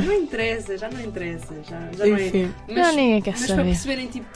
[0.00, 1.54] Não interessa, já não interessa.
[1.62, 2.26] Já, já não é.
[2.26, 2.52] Enfim.
[2.66, 3.64] Mas, Não, ninguém quer mas para saber.
[3.64, 4.26] perceberem, tipo,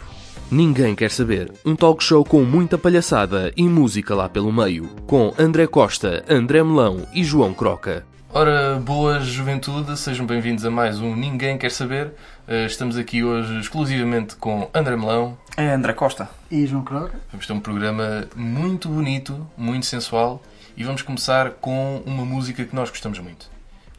[0.50, 1.52] Ninguém quer saber.
[1.64, 4.88] Um talk show com muita palhaçada e música lá pelo meio.
[5.06, 8.06] Com André Costa, André Melão e João Croca.
[8.32, 12.12] Ora, boa juventude, sejam bem-vindos a mais um Ninguém Quer Saber.
[12.46, 15.36] Eh, Estamos aqui hoje exclusivamente com André Melão.
[15.56, 16.30] É André Costa.
[16.50, 17.18] E João Croca?
[17.32, 20.42] Vamos ter um programa muito bonito, muito sensual
[20.76, 23.50] e vamos começar com uma música que nós gostamos muito,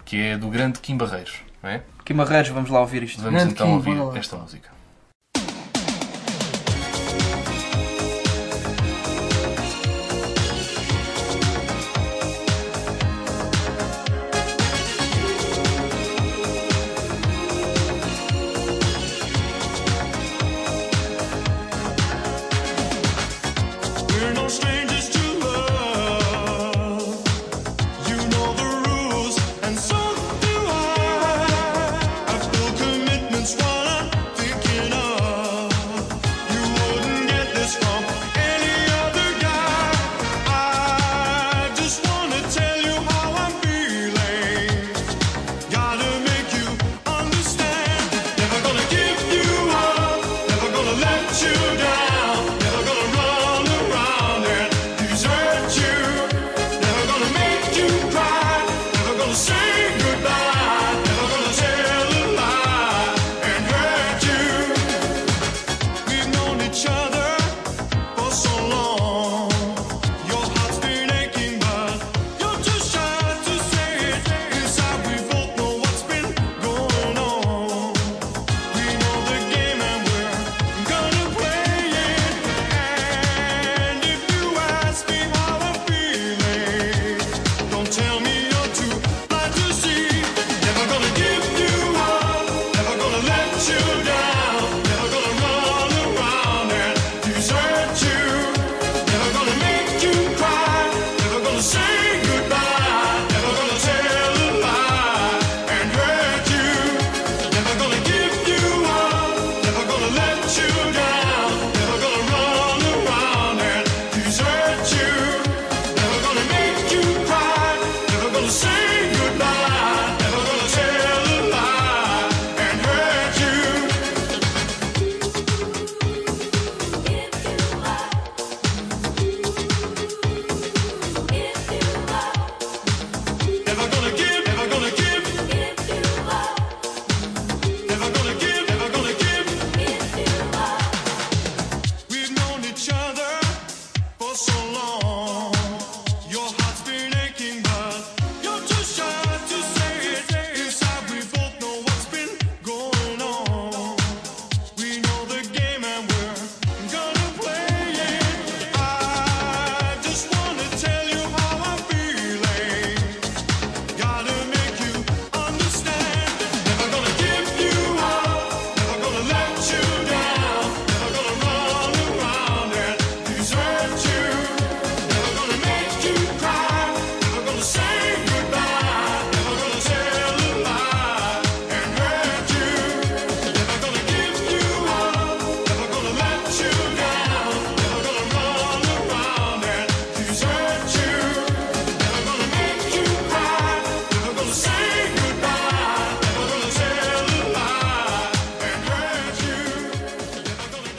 [0.06, 1.82] que é do grande Kim Barreiros, não é?
[2.06, 3.22] Kim Barreiros, vamos lá ouvir isto.
[3.22, 4.79] Vamos Grande então Kim, ouvir esta música.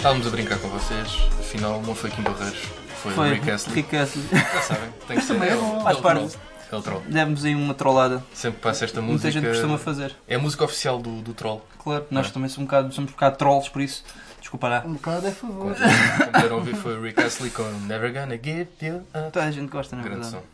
[0.00, 2.59] Estávamos a brincar com vocês, afinal não foi Kim Barreiros,
[3.03, 3.77] foi, Foi Rick Astley.
[3.77, 4.25] Rick Astley.
[4.33, 5.34] Já sabem, tem que ser.
[5.34, 5.81] Também é bom.
[5.83, 6.19] Faz parte.
[6.31, 6.31] troll.
[6.72, 7.03] Ele troll.
[7.06, 8.25] Demos aí uma trollada.
[8.33, 9.31] Sempre passa esta Muita música.
[9.33, 10.16] gente costuma fazer.
[10.27, 11.62] É a música oficial do, do troll.
[11.83, 12.31] Claro, nós É.
[12.31, 14.03] também somos um, bocado, somos um bocado trolls, por isso.
[14.41, 14.83] Desculpa lá.
[14.87, 15.75] Um bocado é favor.
[15.77, 19.33] Como puderam ouvir foi o Rick Astley com Never Gonna Give You Up.
[19.33, 20.43] Toda a gente gosta, não é Grande verdade?
[20.43, 20.49] som.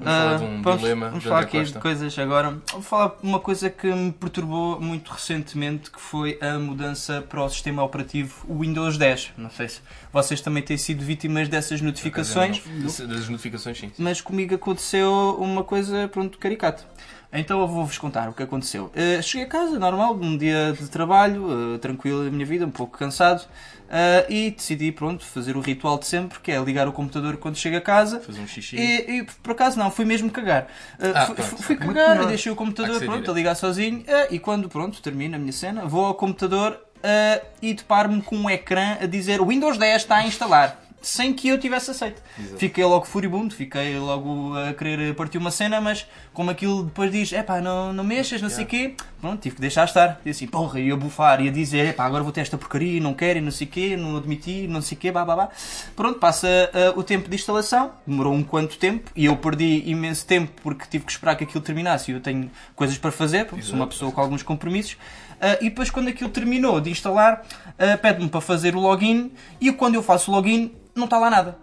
[0.00, 0.62] Vamos falar de um
[1.04, 2.56] Ah, vamos, falar aqui de coisas agora.
[2.72, 7.48] Vou falar uma coisa que me perturbou muito recentemente, que foi a mudança para o
[7.50, 9.32] sistema operativo Windows 10.
[9.36, 9.80] Não sei se
[10.12, 12.62] vocês também têm sido vítimas dessas notificações,
[13.06, 13.92] Das notificações, sim.
[13.98, 16.84] mas comigo aconteceu uma coisa, pronto, caricata.
[17.32, 18.90] Então eu vou-vos contar o que aconteceu.
[18.94, 22.70] Eh, cheguei a casa, normal, um dia de trabalho, eh, tranquilo da minha vida, um
[22.70, 23.44] pouco cansado,
[23.88, 27.56] eh, e decidi, pronto, fazer o ritual de sempre, que é ligar o computador quando
[27.56, 28.18] chego a casa.
[28.20, 28.76] Fazer um xixi.
[28.76, 30.64] E, e, por acaso não, fui mesmo cagar.
[30.98, 34.68] Uh, Ah, fui, fui cagar, deixei o computador pronto, a ligar sozinho uh, e quando
[34.68, 39.06] pronto, termina a minha cena, vou ao computador uh, e deparo-me com um ecrã a
[39.06, 40.89] dizer Windows 10 está a instalar.
[41.02, 42.22] Sem que eu tivesse aceito.
[42.38, 42.58] Exato.
[42.58, 47.32] Fiquei logo furibundo, fiquei logo a querer partir uma cena, mas como aquilo depois diz,
[47.32, 50.18] epá, não, não mexas, não sei o quê, Pronto, tive que deixar estar.
[50.24, 53.40] E assim, porra, ia bufar, ia dizer, epá, agora vou ter esta porcaria, não quero,
[53.42, 55.50] não sei o quê, não admiti, não sei o quê, blá.
[55.94, 60.24] Pronto, passa ah, o tempo de instalação, demorou um quanto tempo, e eu perdi imenso
[60.24, 63.62] tempo porque tive que esperar que aquilo terminasse e eu tenho coisas para fazer, porque
[63.62, 64.96] sou uma pessoa com alguns compromissos.
[65.38, 67.44] Ah, e depois, quando aquilo terminou de instalar,
[67.78, 71.30] ah, pede-me para fazer o login, e quando eu faço o login, não está lá
[71.30, 71.58] nada.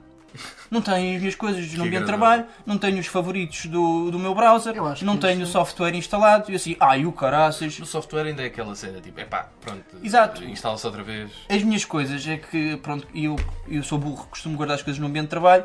[0.70, 4.20] Não tenho as minhas coisas no ambiente de trabalho, não tenho os favoritos do, do
[4.20, 7.80] meu browser, Eu acho não que tenho o software instalado, e assim, ai o caraças.
[7.80, 10.44] No software ainda é aquela cena, tipo, epá, pronto, Exato.
[10.44, 11.32] instala-se outra vez.
[11.50, 13.36] As minhas coisas é que, pronto, eu,
[13.68, 15.64] eu sou burro, costumo guardar as coisas no ambiente de trabalho.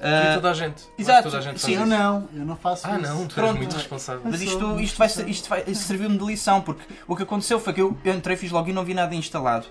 [0.00, 0.84] E ah, toda a gente.
[0.96, 1.24] exato.
[1.24, 1.90] Toda a gente Sim, Eu isso.
[1.90, 3.02] não, eu não faço Ah, isso.
[3.02, 3.50] não, tu Pronto.
[3.50, 4.22] és muito responsável.
[4.24, 7.72] Mas isto, isto, vai, ser- isto, vai, serviu-me de lição, porque o que aconteceu foi
[7.72, 9.66] que eu, eu entrei, fiz login e não vi nada instalado.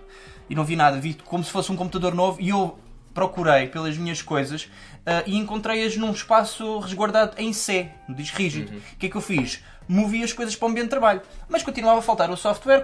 [0.50, 2.78] E não vi nada, vi como se fosse um computador novo e eu
[3.18, 4.70] procurei pelas minhas coisas
[5.04, 8.78] ah, e encontrei-as num espaço resguardado em C, no disco rígido.
[8.78, 9.64] O que é que eu fiz?
[9.88, 11.24] Movi as coisas para o ambiente de trabalho.
[11.50, 12.84] Mas continuava a faltar o software,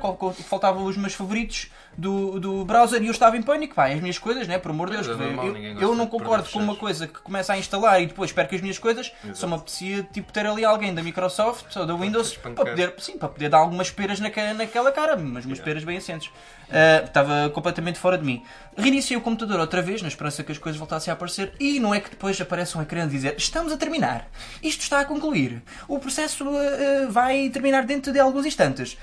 [0.50, 3.76] faltavam os meus favoritos do, do browser e eu estava em pânico.
[3.76, 4.58] Pá, as minhas coisas, né?
[4.58, 5.08] Por amor de Deus.
[5.08, 8.32] é eu- normal, eu, não concordo com uma coisa que começa a instalar e depois
[8.32, 9.12] perco as minhas coisas.
[9.24, 9.38] Exato.
[9.38, 13.18] Só me apetecia tipo, ter ali alguém da Microsoft ou da Windows para poder, sim,
[13.18, 16.32] para poder dar algumas peras naquela, naquela cara, mas umas peras bem assentes.
[16.70, 18.44] Ah, estava completamente fora de mim.
[18.76, 21.94] Reiniciei o computador outra vez, na esperança que as coisas voltassem a aparecer, e não
[21.94, 24.28] é que depois apareça um ecrã a dizer estamos a terminar,
[24.64, 28.98] isto está a concluir, o processo ah, vai terminar dentro de alguns instantes.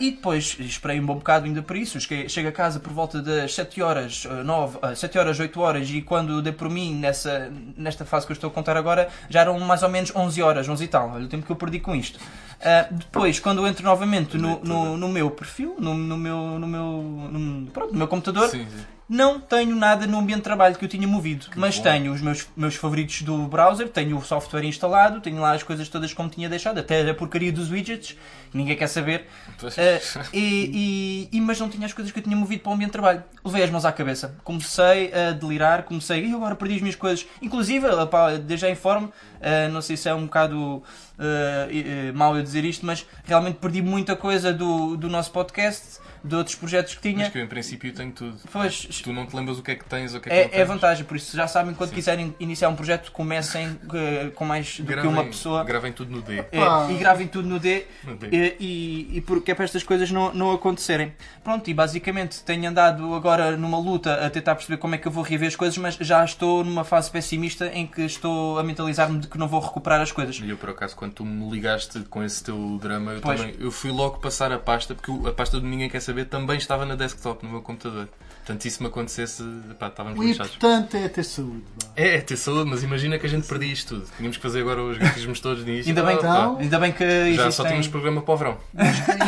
[0.00, 3.20] E depois esperei um bom bocado ainda para isso, cheguei, chego a casa por volta
[3.20, 6.94] das 7 horas, ah, 9, ah, 7 horas, 8 horas, e quando dei por mim
[6.94, 10.42] nessa, nesta fase que eu estou a contar agora, já eram mais ou menos 11
[10.42, 12.18] horas, 11 e tal, olha o tempo que eu perdi com isto.
[12.60, 16.66] Ah, depois, quando eu entro novamente no, no, no meu perfil, no, no meu, no,
[16.66, 16.84] meu,
[17.30, 18.93] no, pronto, no meu computador, Sim, sim.
[19.08, 21.82] Não tenho nada no ambiente de trabalho que eu tinha movido, mas bom.
[21.82, 25.88] tenho os meus, meus favoritos do browser, tenho o software instalado, tenho lá as coisas
[25.88, 28.12] todas como tinha deixado, até a porcaria dos widgets,
[28.50, 29.26] que ninguém quer saber.
[29.62, 32.74] Ah, e, e- e- mas não tinha as coisas que eu tinha movido para o
[32.74, 33.22] ambiente de trabalho.
[33.44, 37.26] Levei as mãos à cabeça, comecei a delirar, comecei, e agora perdi as minhas coisas,
[37.42, 39.12] inclusive, pá, desde já informo,
[39.42, 40.82] ah, não sei se é um bocado
[41.18, 46.02] ah, eh, mau eu dizer isto, mas realmente perdi muita coisa do, do nosso podcast,
[46.24, 47.24] de outros projetos que tinha.
[47.24, 48.38] Mas que eu em princípio tenho tudo.
[48.50, 50.36] Pois, Tu não te lembras o que é que tens ou o que é que
[50.38, 50.60] não é, tens.
[50.60, 51.94] é vantagem, por isso já sabem quando Sim.
[51.96, 56.10] quiserem iniciar um projeto, comecem eh, com mais do que Gravem- uma pessoa Gravem tudo
[56.10, 56.38] no D.
[56.38, 56.86] é, Pá.
[56.90, 58.28] e gravem tudo no D No D.
[58.30, 61.12] e, e, e porque é para estas coisas não, não acontecerem.
[61.42, 65.12] Pronto, e basicamente tenho andado agora numa luta a tentar perceber como é que eu
[65.12, 69.18] vou rever as coisas, mas já estou numa fase pessimista em que estou a mentalizar-me
[69.18, 70.38] de que não vou recuperar as coisas.
[70.42, 73.40] E eu, por acaso, quando tu me ligaste com esse teu drama, eu, Pois.
[73.40, 76.56] também, eu fui logo passar a pasta, porque a pasta do Ninguém Quer Saber também
[76.56, 78.08] estava na desktop, no meu computador.
[78.44, 79.42] Portanto, se isso me acontecesse,
[79.78, 80.52] pá, estávamos O lixados.
[80.56, 81.62] importante é ter saúde.
[81.96, 84.06] É, é ter saúde, mas imagina que a gente perdia isto tudo.
[84.18, 85.88] Tínhamos que fazer agora os gatismos todos nisto.
[85.88, 87.66] Ainda bem, que, Ah, Então- ainda bem que pá, Já só existem...
[87.66, 88.56] tínhamos programa para o verão.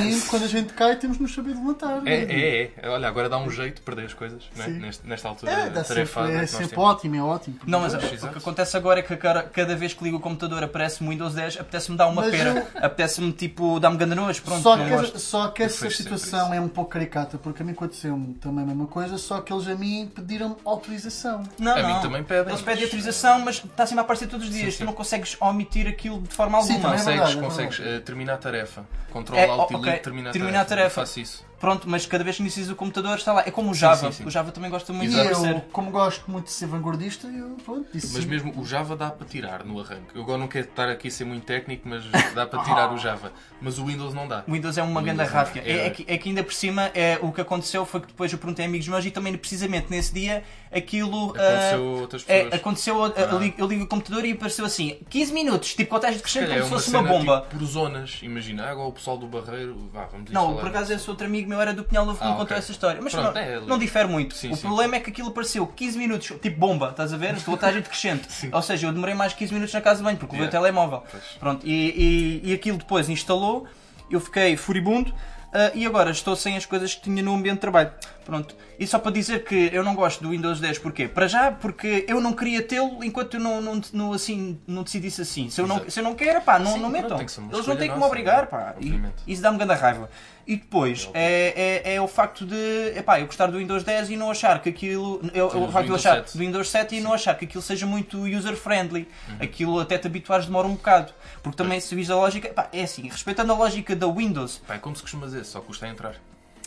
[0.07, 2.03] E quando a gente cai, temos de nos saber levantar.
[2.07, 2.89] É, é, é.
[2.91, 4.69] Olha, agora dá um jeito de perder as coisas, é?
[4.69, 6.85] Neste- nesta altura É, dá sempre, é sempre temos.
[6.85, 7.57] ótimo, é ótimo.
[7.67, 10.63] Não, mas o que acontece agora é que cada, cada vez que ligo o computador
[10.63, 15.19] aparece-me Windows 10, apetece-me dar uma Mas pera, apetece-me tipo dar-me gandanojo, pronto, só, que,
[15.19, 18.87] só que essa situação é um pouco caricata, porque a mim aconteceu-me também a mesma
[18.87, 21.43] coisa, só que eles a mim pediram autorização.
[21.59, 22.01] Não, A mim não.
[22.01, 24.75] também pedem, Eles pedem autorização, mas está sempre a aparecer todos os dias.
[24.75, 24.79] sim.
[24.81, 26.81] Tu não consegues omitir aquilo de forma Sim, alguma.
[26.81, 27.97] também é Consegues, verdade, é consegues verdade.
[27.99, 28.87] eh, terminar a tarefa.
[29.11, 30.77] Control É, Alt e ok, Delete, terminar a terminar a tarefa.
[30.77, 31.01] tarefa.
[31.01, 31.45] Eu faço isso.
[31.59, 33.43] Pronto, mas cada vez que inicias o computador está lá.
[33.47, 33.97] É como o Java.
[33.97, 34.25] sim, sim.
[34.27, 35.65] O Java também gosta muito de eu, aparecer.
[35.73, 38.29] como gosto muito de ser vanguardista, eu pronto, disse Mas sim.
[38.29, 40.15] mesmo o Java dá para tirar no arranque.
[40.15, 42.99] Eu agora não quero estar aqui a ser muito técnico, mas dá para tirar o
[42.99, 43.33] Java.
[43.61, 44.45] Mas o Windows não dá.
[44.47, 45.63] O Windows é uma grande ráfia.
[45.65, 48.09] é- É, é que, é que ainda por cima é, o que aconteceu foi que
[48.09, 52.01] depois eu perguntei a amigos meus e também precisamente nesse dia aquilo ah, Aconteceu a
[52.01, 52.55] outras é, pessoas.
[52.61, 53.05] aconteceu.
[53.05, 53.21] a- Ah.
[53.33, 56.47] Eu, ligo, eu ligo o computador e apareceu assim 15 minutos, tipo contagem de crescente
[56.49, 57.41] como é se fosse uma cena, bomba.
[57.43, 58.65] Tipo, por zonas, imagina.
[58.67, 61.61] Ah, Agora o pessoal do Barreiro, vá, vamos Não, por acaso esse outro amigo meu
[61.61, 62.57] era do Pinhal Novo que Ah, me contou ok.
[62.59, 63.01] essa história.
[63.03, 64.35] Mas Pronto, não, é, não difere muito.
[64.35, 64.63] Sim, o sim.
[64.67, 67.35] problema é que aquilo apareceu 15 minutos, tipo bomba, estás a ver?
[67.37, 68.29] Voltagem decrescente.
[68.53, 70.59] Ou seja, eu demorei mais 15 minutos na casa de banho porque levei o Yeah.
[70.69, 71.03] telemóvel.
[71.11, 71.23] Pois.
[71.41, 73.67] Pronto, e, e, e aquilo depois instalou,
[74.11, 75.13] eu fiquei furibundo.
[75.53, 77.91] ah, e agora estou sem as coisas que tinha no ambiente de trabalho.
[78.27, 78.55] Pronto.
[78.79, 81.07] E só para dizer que eu não gosto do Windows 10, porquê?
[81.09, 85.23] Para já, porque eu não queria tê-lo enquanto eu não, não, não, assim, não decidisse
[85.23, 85.49] assim.
[85.49, 85.91] Se eu não, Exato.
[85.93, 87.19] se eu não quero, pá, não, Sim, não metam.
[87.19, 88.47] Eles não têm que me obrigar, né?
[88.47, 88.75] pá.
[88.81, 89.01] E
[89.33, 90.11] isso dá-me grande raiva.
[90.47, 94.17] E depois é, é, é o facto de epá, eu gostar do Windows 10 e
[94.17, 95.21] não achar que aquilo.
[95.35, 96.33] Eu, Sim, o facto de eu achar 7.
[96.35, 99.09] do Windows 7 e não achar que aquilo seja muito user-friendly.
[99.29, 99.37] Uhum.
[99.41, 101.13] Aquilo até te habituares demora um bocado.
[101.43, 104.75] Porque também se vis a lógica, epá, é assim, respeitando a lógica da Windows, Pá,
[104.75, 106.15] é como se costuma dizer, só custa a entrar.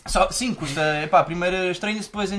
[0.05, 0.81] só, sim, custa.
[1.03, 2.37] Epá, primeiro estranha-se, depois, e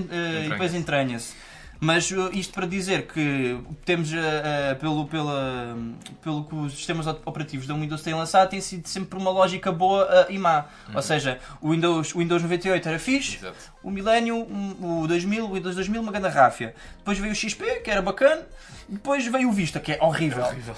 [0.49, 1.35] depois entranha-se.
[1.81, 5.77] Mas uh, isto para dizer que temos, uh, uh, pelo, pela,
[6.23, 10.05] pelo que os sistemas operativos da Windows têm lançado, tem sido sempre uma lógica boa
[10.05, 10.67] uh, e má.
[10.95, 13.57] Ou seja, o Windows, o Windows 98 era fixe, Exato.
[13.83, 16.75] o Millennium, um, o 2000, o Windows 2000, uma grande ráfia.
[16.99, 18.43] Depois veio o XP, que era bacana,
[18.87, 20.45] depois veio o Vista, que é horrível.
[20.45, 20.75] Horrível.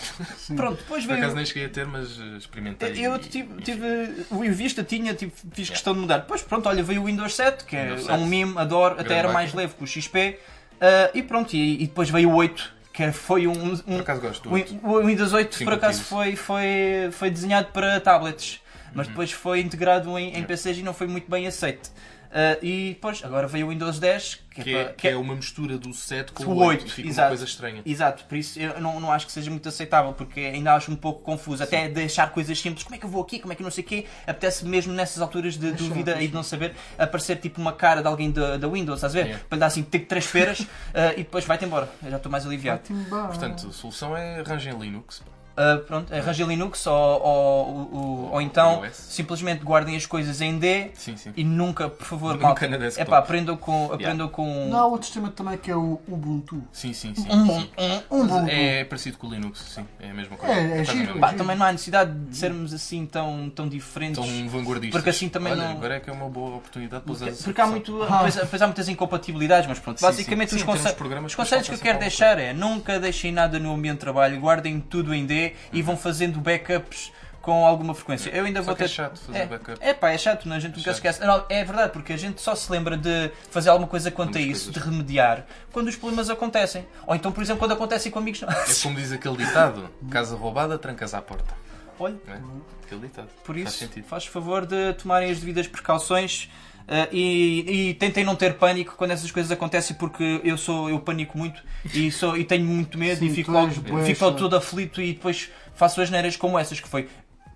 [0.54, 1.18] Pronto, depois Por veio...
[1.24, 2.92] acaso nem cheguei a ter, mas eh, experimentei.
[3.04, 6.18] Eu e- tive, e- tive o Vista, tinha, tive, fiz questão de mudar.
[6.18, 8.28] Depois, pronto, olha, veio o Windows 7, que é, Windows é um 7.
[8.28, 9.62] meme, adoro, até Grande era mais máquina.
[9.62, 10.38] leve que o XP.
[10.82, 13.52] Ah, e pronto, e, e depois veio o 8, que foi um.
[13.72, 14.78] um- Por acaso gosto do o, oito.
[14.86, 16.66] o Windows 8 Sim, por acaso foi, foi,
[17.12, 18.60] foi desenhado para tablets,
[18.94, 19.12] mas Uhum.
[19.12, 21.90] depois foi integrado em, em PCs e não foi muito bem aceito.
[22.34, 25.16] Ah, e depois, agora veio o Windows 10, que é, Que é, para- que é
[25.16, 26.68] uma mistura do 7 com O o 8.
[26.82, 27.22] oito, e fica exato.
[27.26, 27.82] uma coisa estranha.
[27.84, 30.96] Exato, por isso eu não, não acho que seja muito aceitável, porque ainda acho um
[30.96, 31.62] pouco confuso.
[31.62, 33.70] Até deixar coisas simples, como é que eu vou aqui, como é que eu não
[33.70, 37.60] sei o quê, apetece mesmo nessas alturas de dúvida e de não saber, aparecer tipo
[37.60, 39.26] uma cara de alguém da, da Windows, estás a ver?
[39.26, 39.44] Yeah.
[39.48, 41.88] Para lhe dar assim, tipo três feras ah, e depois vai-te embora.
[42.02, 42.80] Eu já estou mais aliviado.
[43.08, 45.18] Portanto, a solução é arranjem Linux.
[45.20, 45.41] pá.
[45.56, 48.96] Ah, pronto, arranjem Linux ou, ou, ou, ou então iOS.
[48.96, 51.32] simplesmente guardem as coisas em D Sim, sim.
[51.36, 53.92] e nunca, por favor, Nunca na é pá, aprendam com.
[53.92, 56.62] Aprendam com Não, há outro sistema também que é o Ubuntu.
[56.72, 57.26] Sim, sim, sim.
[57.30, 57.70] um, sim.
[58.10, 58.50] um, um, Ubuntu.
[58.50, 59.84] É parecido com o Linux, sim.
[60.00, 60.54] É a mesma coisa.
[60.54, 60.98] É, é giro.
[60.98, 61.20] mesmo.
[61.20, 64.24] Pá, também não há necessidade de sermos assim tão, tão diferentes.
[64.24, 64.92] Tão vanguardistas.
[64.98, 67.42] Porque assim também Olha, não- agora é que é uma boa oportunidade para usar Porque,
[67.44, 68.06] porque há muito, Ah.
[68.16, 70.56] depois, depois há muitas incompatibilidades, mas pronto, Sim, basicamente sim.
[70.56, 73.94] os, programas os que conceitos que eu quero deixar é nunca deixem nada no ambiente
[73.94, 75.41] de trabalho, guardem tudo em D
[75.72, 78.30] e vão fazendo backups com alguma frequência.
[78.30, 78.88] Eu ainda Só vou é ter.
[78.88, 79.78] chato fazer É, backup.
[79.80, 80.94] é pá, é chato, não, a gente nunca chato.
[80.94, 81.26] se esquece.
[81.26, 84.40] Não, é verdade, porque a gente só se lembra de fazer alguma coisa quanto a
[84.40, 84.82] Muitas isso, coisas.
[84.84, 86.86] de remediar, quando os problemas acontecem.
[87.06, 88.42] Ou então, por exemplo, quando acontecem com amigos.
[88.44, 91.52] É como diz aquele ditado: casa roubada, trancas à porta.
[91.98, 92.38] Olha, é?
[92.86, 93.28] Aquele ditado.
[93.44, 94.04] Por Faz isso, sentido.
[94.06, 96.48] faz favor de tomarem as devidas precauções
[96.88, 100.98] eh, e, e tentem não ter pânico quando essas coisas acontecem, porque eu sou eu
[101.00, 101.62] pânico muito
[101.94, 103.70] e, sou, e tenho muito medo Sim, e fico logo,
[104.04, 107.08] fico logo todo aflito e depois faço as neiras como essas, que foi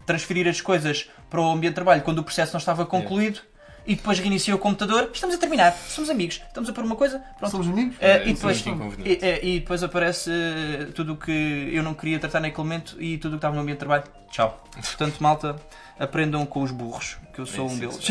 [0.05, 3.41] transferir as coisas para o ambiente de trabalho quando o processo não estava concluído.
[3.89, 7.21] E depois reinicio o computador, estamos a terminar, somos amigos, estamos a pôr uma coisa,
[7.39, 7.53] pronto.
[7.53, 7.95] Somos amigos?
[8.01, 11.95] Eh, É, e, é depois, e, e depois aparece eh, tudo o que eu não
[11.95, 14.03] queria tratar naquele momento e tudo o que estava no ambiente de trabalho.
[14.29, 14.61] Tchau.
[14.75, 15.55] Portanto, malta,
[16.01, 18.09] aprendam com os burros, que eu sou É um deles.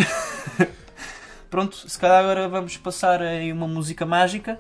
[1.56, 4.60] Pronto, se calhar agora vamos passar aí uma música mágica.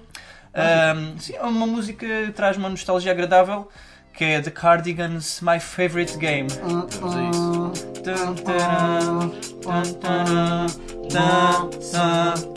[0.53, 3.67] Ahm, sim, é uma música que traz uma nostalgia agradável,
[4.13, 6.47] que é The Cardigans My Favorite Game.
[6.63, 7.21] Ah, Vamos a
[12.41, 12.54] isso.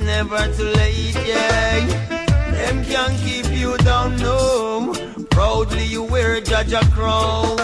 [0.00, 1.80] Never too late, yeah.
[2.52, 4.94] Them can't keep you down, no.
[5.30, 7.58] Proudly you wear Judge a crown.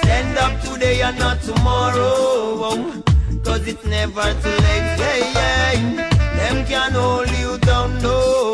[0.00, 2.80] Stand up today and not tomorrow.
[3.44, 6.08] Cause it's never too late, yeah, yeah.
[6.38, 8.51] Them can hold you down, no.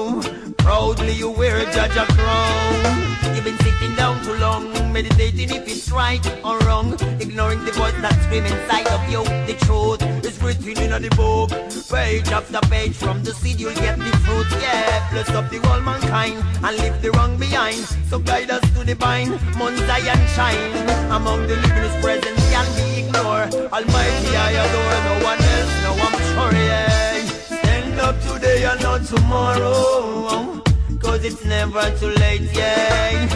[0.79, 3.35] Proudly you wear Judge a crown.
[3.35, 6.95] You've been sitting down too long, meditating if it's right or wrong.
[7.19, 9.25] Ignoring the voice that scream inside of you.
[9.51, 11.51] The truth is written in the book.
[11.91, 14.47] Page after page from the seed you'll get the fruit.
[14.63, 17.83] Yeah, bless up the whole mankind and leave the wrong behind.
[18.09, 21.11] So guide us to the vine, Mount Zion shine.
[21.11, 23.53] Among the living his presence can be ignored.
[23.75, 27.27] Almighty I adore, no one else, no I'm sure, yeah.
[27.51, 30.58] Stand up today and not tomorrow.
[31.01, 33.27] Cause it's never too late, yeah.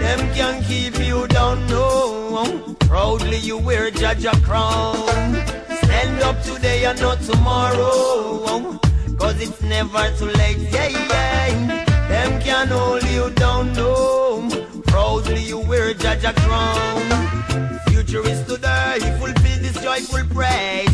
[0.00, 2.76] Them can keep you down, no.
[2.80, 4.96] Proudly you wear Judge a crown.
[5.84, 8.78] Stand up today and not tomorrow.
[9.18, 11.84] Cause it's never too late, yeah, yeah.
[12.08, 14.48] Them can hold you down, no.
[14.86, 17.80] Proudly you wear Judge a crown.
[17.88, 20.89] Future is today, fulfill this joyful praise.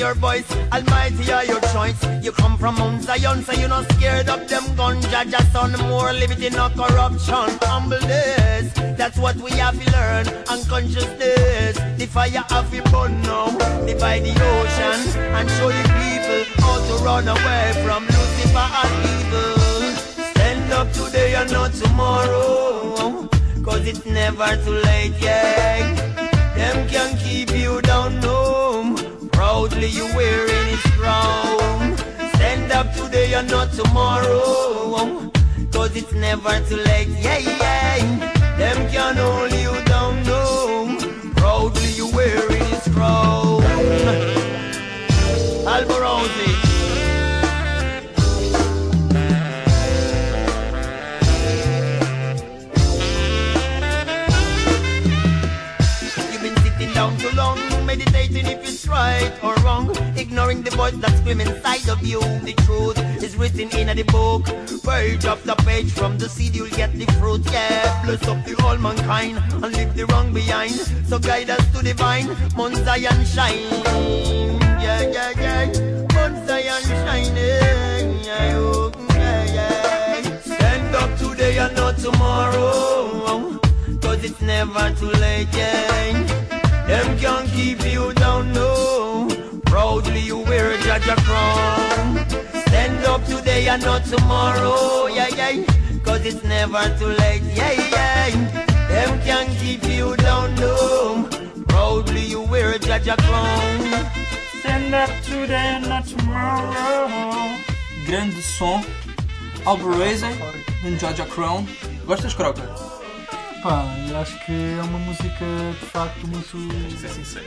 [0.00, 2.02] Your voice, Almighty are your choice.
[2.24, 4.98] You come from Mount Zion, so you're not scared of them gun.
[5.02, 7.50] Judge a son, more liberty, no corruption.
[7.60, 10.26] Humbleness, that's what we have to learn.
[10.48, 13.50] Unconsciousness, the fire have to burn now.
[13.84, 19.96] Divide the ocean and show the people how to run away from Lucifer and evil.
[20.32, 23.28] Stand up today and not tomorrow.
[23.62, 25.94] Cause it's never too late, yeah.
[26.56, 29.09] Them can keep you down, no.
[29.40, 31.96] Proudly you wearing his crown.
[32.34, 35.32] Stand up today and not tomorrow.
[35.72, 38.56] Cause it's never too late, yeah, yeah.
[38.58, 40.98] Them can hold you down, no.
[41.36, 43.62] Proudly you wearing his crown.
[46.42, 46.59] You've
[58.60, 59.90] if it's right or wrong.
[60.16, 62.20] Ignoring the voice that screams inside of you.
[62.20, 64.44] The truth is written in the book.
[64.84, 67.42] Page after page from the seed you'll get the fruit.
[67.52, 70.74] Yeah, bless up the whole mankind and leave the wrong behind.
[71.08, 73.62] So guide us to the vine, Mount Zion shine.
[74.84, 76.06] Yeah, yeah, yeah.
[76.14, 78.24] Mount Zion shining.
[78.24, 80.40] Yeah, yeah, yeah.
[80.40, 83.58] Stand up today and not tomorrow.
[84.00, 85.90] Cause it's never too late, yeah.
[86.86, 88.12] Them can keep you
[93.20, 95.64] up today and not tomorrow, yeah, yeah.
[96.04, 98.30] Cause it's never too late, yeah, yeah.
[98.88, 101.28] Them can keep you down, no.
[101.68, 103.80] Proudly you wear a judge crown.
[104.60, 107.56] Stand up today, not tomorrow.
[108.06, 108.82] Grande som.
[109.66, 110.22] Alvarez,
[110.84, 111.66] um Georgia Crown.
[112.06, 112.62] Gostas, Croca?
[113.62, 115.44] Pá, eu acho que é uma música
[115.78, 116.98] de facto muito.
[116.98, 117.46] Ser sincero.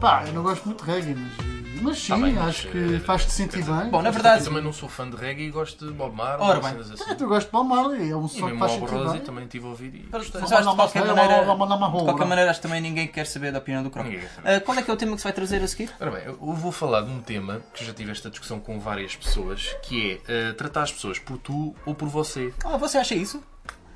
[0.00, 2.96] Pá, eu não gosto muito de reggae, mas, mas sim, Tá bem, mas, acho que
[2.96, 3.90] eh, faz-te sentir bem.
[3.90, 6.46] Bom, na Eu verdade, também não sou fã de reggae e gosto de Bob Marley
[6.48, 6.70] Ora bem.
[6.70, 7.10] cenas assim.
[7.10, 9.12] É, tu gosto de Bob Marley, é um E som que mesmo faz sentir Rosie
[9.12, 9.20] bem.
[9.20, 12.80] também tive a ouvir e Mas, de qualquer maneira, de qualquer maneira, acho que também
[12.80, 14.08] ninguém quer saber da opinião do Croca.
[14.08, 14.54] Ninguém quer saber.
[14.54, 15.90] Ah, qual é que é o tema que se vai trazer a seguir?
[16.00, 19.14] Ora bem, eu vou falar de um tema que já tive esta discussão com várias
[19.16, 22.52] pessoas, que é eh, tratar as pessoas por tu ou por você.
[22.64, 23.42] Ah, você acha isso?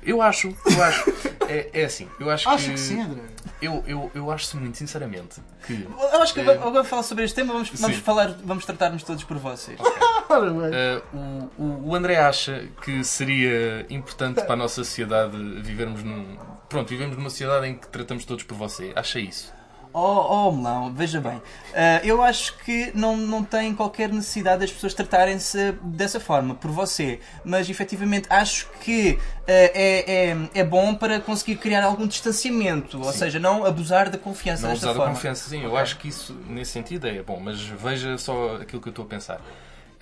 [0.05, 1.09] Eu acho, eu acho.
[1.47, 3.21] É, é assim, eu acho, Acho que sim, André.
[3.61, 7.35] Eu, eu, eu acho muito sinceramente que Eu acho que Eh, agora falar sobre este
[7.35, 8.01] tema, vamos, vamos sim.
[8.01, 9.77] falar, vamos tratar-nos todos por vocês.
[10.29, 10.69] Ora bem.
[10.73, 11.17] eh, o,
[11.63, 16.37] o, o André acha que seria importante para a nossa sociedade vivermos num.
[16.69, 18.91] Pronto, vivemos numa sociedade em que tratamos todos por você.
[18.95, 19.53] Acha isso?
[19.93, 21.39] Oh, oh melão, veja bem.
[21.73, 26.71] Ah, eu acho que não, não tem qualquer necessidade das pessoas tratarem-se dessa forma, por
[26.71, 27.19] você.
[27.45, 32.99] Mas efetivamente acho que ah, é, é, é bom para conseguir criar algum distanciamento.
[32.99, 35.13] Ou seja, não abusar da confiança Não desta usar da forma.
[35.13, 35.63] confiança, sim.
[35.63, 37.39] Eu acho que isso, nesse sentido, é bom.
[37.39, 39.39] Mas veja só aquilo que eu estou a pensar.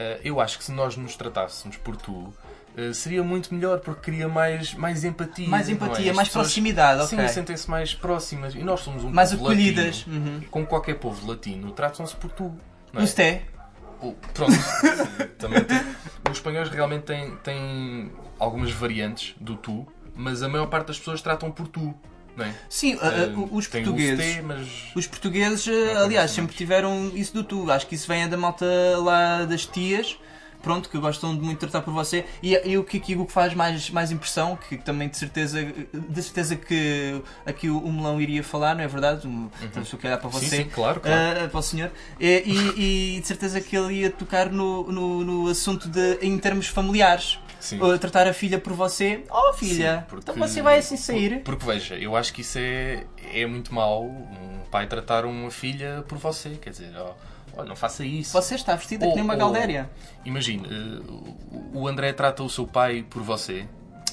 [0.02, 2.34] Eh, eu acho que se nós nos tratássemos por tu,
[2.78, 5.48] eh, seria muito melhor porque cria mais, mais empatia.
[5.48, 5.72] Mais é?
[5.74, 7.28] empatia, As mais pessoas- proximidade, Sim, ok.
[7.30, 8.56] sentem-se mais próximas.
[8.56, 10.06] E nós somos um Mais povo acolhidas.
[10.08, 10.16] latino.
[10.26, 10.42] Uhum.
[10.50, 12.52] Como qualquer povo latino, tratam-se por tu.
[12.94, 13.06] Não é?
[13.24, 13.42] É.
[14.02, 14.52] O- Pronto.
[15.38, 15.82] Também tem-
[16.30, 21.22] Os espanhóis realmente têm, têm algumas variantes do tu, mas a maior parte das pessoas
[21.22, 21.94] tratam por tu.
[22.40, 22.50] É?
[22.70, 24.42] Sim, Eh, os portugueses.
[24.44, 25.68] Mas Os portugueses,
[26.02, 27.70] aliás, sempre tiveram isso do tu.
[27.70, 28.66] Acho que isso vem da malta
[29.00, 30.18] lá das tias,
[30.62, 32.26] pronto, que gostam de muito tratar por você.
[32.42, 35.60] E, e o que aqui o que faz mais, mais impressão, que também de certeza,
[35.64, 39.28] de certeza que aqui o, o melão iria falar, não é verdade?
[39.28, 40.58] Um, então, Estou a olhar para Sim, você.
[40.58, 41.40] sim, claro, claro.
[41.46, 41.92] Ah, para o senhor.
[42.20, 46.68] E, e- de certeza que ele ia tocar no, no, no assunto de, em termos
[46.68, 47.40] familiares.
[47.60, 47.80] Sim.
[47.80, 49.24] Uh, tratar a filha por você.
[49.30, 51.42] Oh, filha, Sim, porque- então você vai assim sair.
[51.44, 55.52] Por- Porque veja, eu acho que isso é, é muito mau um pai tratar uma
[55.52, 56.58] filha por você.
[56.60, 57.12] Quer dizer, ó,
[57.58, 58.32] ó, não faça isso.
[58.34, 59.90] Você está vestida Ou- que nem uma ou- galdéria.
[60.26, 61.02] Imagine, eh,
[61.74, 63.66] o- o André trata o seu pai por você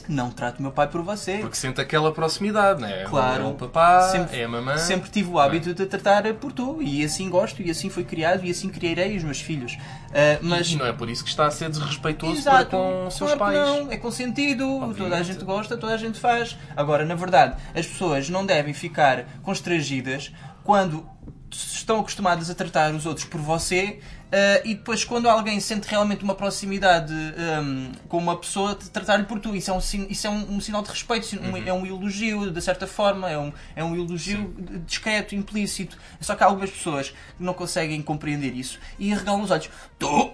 [0.08, 1.36] Não trato meu pai por você.
[1.38, 3.04] porque sente aquela proximidade, não é?
[3.04, 3.42] Claro.
[3.42, 4.78] É o papá, Sempre- é a mamã.
[4.78, 6.78] Sempre tive o hábito de tratar por tu.
[6.80, 9.74] E assim gosto, e assim fui criado, e assim criarei os meus filhos.
[9.74, 10.68] Uh, mas.
[10.68, 13.34] E não é por isso que está a ser desrespeitoso para Exato, com os seus
[13.34, 13.68] claro pais.
[13.84, 14.96] Não, é consentido, Obviamente.
[14.96, 16.56] toda a gente gosta, toda a gente faz.
[16.74, 20.32] Agora, na verdade, as pessoas não devem ficar constrangidas
[20.64, 21.06] quando
[21.50, 26.22] estão acostumadas a tratar os outros por você eh, e depois quando alguém sente realmente
[26.22, 29.56] uma proximidade ehm, com uma pessoa tratar-lhe por tu.
[29.56, 31.62] Isso é um, isso é um, um sinal de respeito, um- Uhum.
[31.66, 34.54] é um elogio, de certa forma, é um, é um elogio
[34.86, 35.96] discreto, implícito.
[36.20, 39.70] Só que há algumas pessoas que não conseguem compreender isso e arregalam os olhos.
[39.98, 40.30] Tu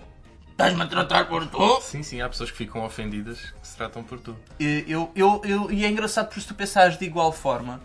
[0.50, 1.80] estás-me a tratar por tu?
[1.80, 4.36] Sim, sim, há pessoas que ficam ofendidas que se tratam por tu.
[4.58, 7.80] E Eu, eu, eu, e é engraçado porque se tu pensares de igual forma,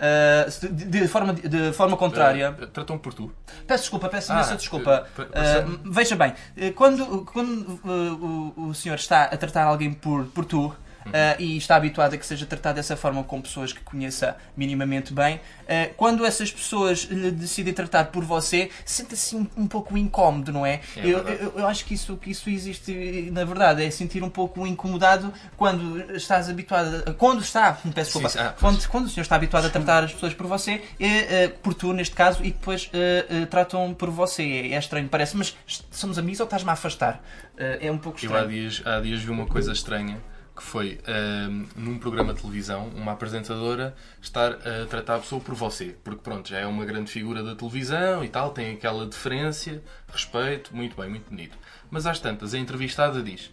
[0.00, 2.56] ah, de, de forma, de forma contrária.
[2.60, 3.30] Eh, Tratam por tu.
[3.66, 5.06] Peço desculpa, peço Ah, imensa desculpa.
[5.18, 5.80] eh, Ah, passando.
[5.92, 10.44] veja bem, eh, quando, quando uh, o, o senhor está a tratar alguém por, por
[10.44, 10.74] tu.
[11.06, 11.12] Uhum.
[11.14, 15.12] ah, e está habituado a que seja tratado dessa forma com pessoas que conheça minimamente
[15.14, 15.40] bem.
[15.68, 20.64] ah, quando essas pessoas lhe decidem tratar por você, sente-se um, um pouco incómodo, não
[20.66, 20.80] é?
[20.96, 24.28] É eu, eu- eu acho que isso, que isso existe na verdade, é sentir um
[24.30, 27.02] pouco incomodado quando estás habituado.
[27.06, 30.04] A, quando está, peço desculpa, Sim, ah, quando, quando o senhor está habituado a tratar
[30.04, 34.10] as pessoas por você, é, é, por tu neste caso, e depois é, tratam por
[34.10, 34.42] você.
[34.42, 35.56] É, é estranho, parece, mas
[35.90, 37.22] somos amigos ou estás-me a afastar?
[37.56, 38.48] É, um pouco Eu há estranho.
[38.48, 40.18] dias, há dias vi uma coisa estranha
[40.56, 45.54] que foi ahm, num programa de televisão uma apresentadora estar a tratar a pessoa por
[45.54, 45.96] você.
[46.04, 49.82] Porque pronto, já é uma grande figura da televisão e tal, tem aquela deferência,
[50.12, 51.56] respeito, muito bem, muito bonito.
[51.90, 53.50] Mas às tantas, a entrevistada diz: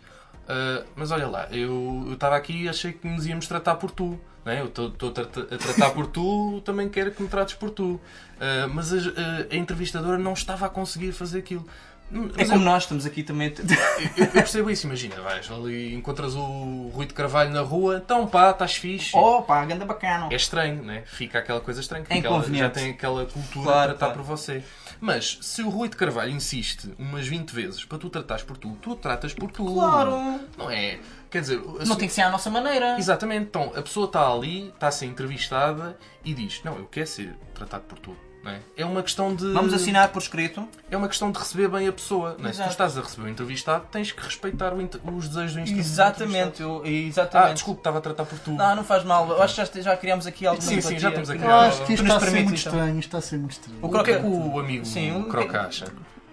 [0.48, 4.20] "Ah, Mas olha lá, eu estava aqui e achei que nos íamos tratar por tu.
[4.46, 4.62] É?
[4.62, 8.00] Eu estou a, a tratar por tu, também quero que me trates por tu.
[8.40, 9.02] Ah, mas a, a-
[9.52, 11.68] a entrevistadora não estava a conseguir fazer aquilo.
[12.10, 13.54] É Mas como eu- nós estamos aqui também.
[14.16, 18.26] eu, eu percebo isso, imagina, vais ali, encontras o Rui de Carvalho na rua, então
[18.26, 19.14] pá, estás fixe.
[19.16, 20.30] Opa, ganda bacana.
[20.32, 21.04] É estranho, né?
[21.06, 24.26] Fica aquela coisa estranha, É porque ela já tem aquela cultura Claro, de tratar claro.
[24.26, 24.64] por você.
[25.02, 28.78] Mas se o Rui de Carvalho insiste umas 20 vezes para tu tratares por tu,
[28.82, 29.66] tu tratas por tu.
[29.66, 30.40] Claro.
[30.58, 31.00] Não é?
[31.30, 32.98] Quer dizer, Não tem que ser à nossa maneira.
[32.98, 37.06] Exatamente, então a pessoa está ali, está a ser entrevistada e diz: Não, eu quero
[37.06, 38.16] ser tratado por tu.
[38.48, 38.60] Não é?
[38.78, 39.52] é uma questão de.
[39.52, 40.68] Vamos assinar por escrito.
[40.90, 42.36] É uma questão de receber bem a pessoa.
[42.40, 42.54] Não é?
[42.54, 45.60] Se tu estás a receber o entrevistado, tens que respeitar o int- os desejos do
[45.60, 46.24] entrevistado.
[46.24, 47.52] Exatamente, eu- exatamente.
[47.52, 48.52] Ah, desculpe, estava a tratar por tu.
[48.52, 49.30] Não, não faz mal.
[49.30, 51.60] Eu acho que já, já criamos aqui alguma Sim, sim, já estamos a Eu criar.
[51.60, 53.00] acho que isto está a ser muito estranho.
[53.00, 53.80] Está a ser muito estranho.
[53.82, 55.86] o que é que o amigo Sim, o- Croca acha?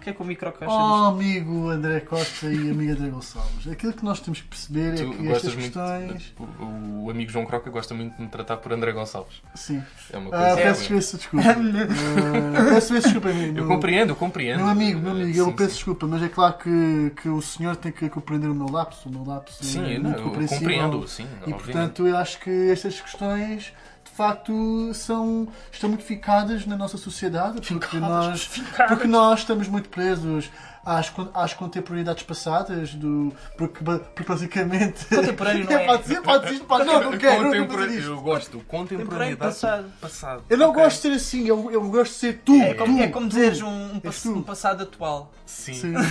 [0.05, 3.67] O que é que o microcaixa Oh, amigo André Costa e amiga André Gonçalves.
[3.67, 5.73] Aquilo que nós temos que perceber Tu é que estas gostas muito.
[5.73, 6.35] questões.
[6.61, 9.41] O, o amigo João Croca gosta muito de me tratar por André Gonçalves.
[9.55, 9.83] Sim.
[10.13, 10.57] É uma Ah, coisa.
[10.57, 11.47] peço imensa desculpa.
[11.57, 13.59] Ah, peço desculpa, amigo.
[13.59, 14.59] Eu compreendo, eu compreendo.
[14.59, 15.53] Meu amigo, meu amigo, Sim, eu sim.
[15.53, 19.09] peço desculpa, mas é claro que, que o senhor tem que compreender o meu lapso.
[19.09, 20.59] O meu lapso é Sim, não, muito eu compreensível.
[20.61, 21.63] compreendo, sim, E obviamente.
[21.65, 23.73] portanto eu acho que estas questões
[24.17, 28.49] facto são, estão muito ficadas na nossa sociedade porque nós,
[28.89, 30.51] porque nós estamos muito presos
[30.85, 35.87] às, às contemporaneidades passadas do, porque, porque basicamente Contemporâneo não é.
[35.87, 37.55] pode dizer, pode dizer, pode, não, não quero.
[37.55, 39.87] Eu gosto de contemporaneidade passado.
[40.01, 40.45] passado.
[40.49, 40.83] Eu não Ok.
[40.83, 42.55] gosto de ser assim, eu, eu gosto de ser tu.
[42.55, 45.33] É como, tu, é como dizeres um, um, pass- um passado atual.
[45.47, 45.75] Sim.
[45.75, 45.95] Sim.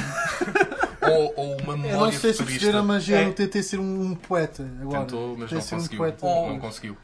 [1.04, 3.26] Ou, ou uma Eu memória não sei se perceberam, mas É.
[3.28, 5.02] eu tentei ser um poeta agora.
[5.02, 5.98] Tentou, mas Tentei não um conseguiu.
[5.98, 6.26] poeta.
[6.26, 6.98] Não conseguiu.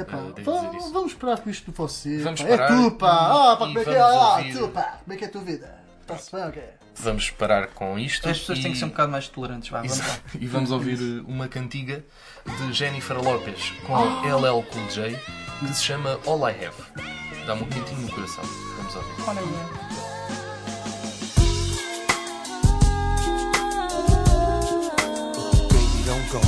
[0.00, 0.92] Epá, Eh, devo va- dizer isso.
[0.92, 2.18] vamos parar com isto de você.
[2.22, 2.48] Vamos pá.
[2.48, 3.08] parar É tu, pá.
[3.52, 3.98] Ah, pá, como é que é?
[3.98, 4.82] vamos Ah, tu, pá.
[5.04, 5.80] Como é que é a tua vida?
[6.02, 6.62] Está-se bem, ok?
[6.96, 8.28] Vamos parar com isto.
[8.28, 8.62] As pessoas e...
[8.62, 9.68] têm que ser um bocado mais tolerantes.
[9.70, 10.00] Vá, vamos.
[10.38, 12.04] E vamos ouvir uma cantiga
[12.44, 14.26] de Jennifer Lopez com Oh.
[14.38, 15.18] LL Cool J
[15.60, 17.46] que se chama All I Have.
[17.46, 18.44] Dá-me um quentinho no coração.
[18.76, 19.28] Vamos ouvir.
[19.28, 20.50] Olha aí.
[25.68, 26.40] Baby, don't go.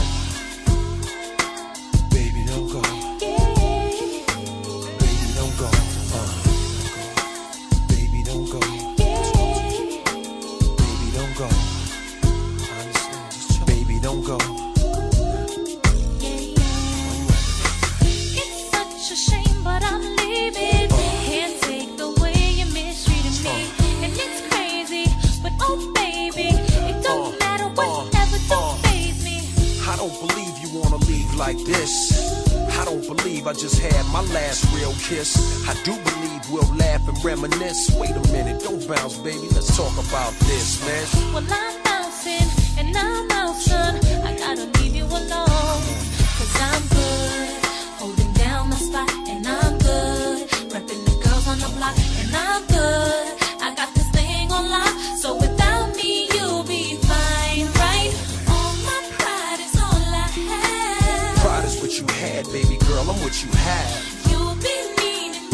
[31.36, 32.12] Like this.
[32.78, 35.36] I don't believe I just had my last real kiss.
[35.68, 37.90] I do believe we'll laugh and reminisce.
[37.96, 39.48] Wait a minute, don't bounce, baby.
[39.52, 41.34] Let's talk about this, man.
[41.34, 43.96] Well, I'm bouncing and I'm out, son.
[44.24, 45.82] I gotta leave you alone.
[46.38, 47.01] Cause I'm good,
[63.68, 63.90] have.
[64.30, 64.88] You've been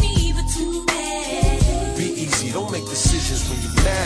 [0.01, 1.97] me, but too bad.
[1.97, 3.98] Be easy, don't make decisions when you're mad.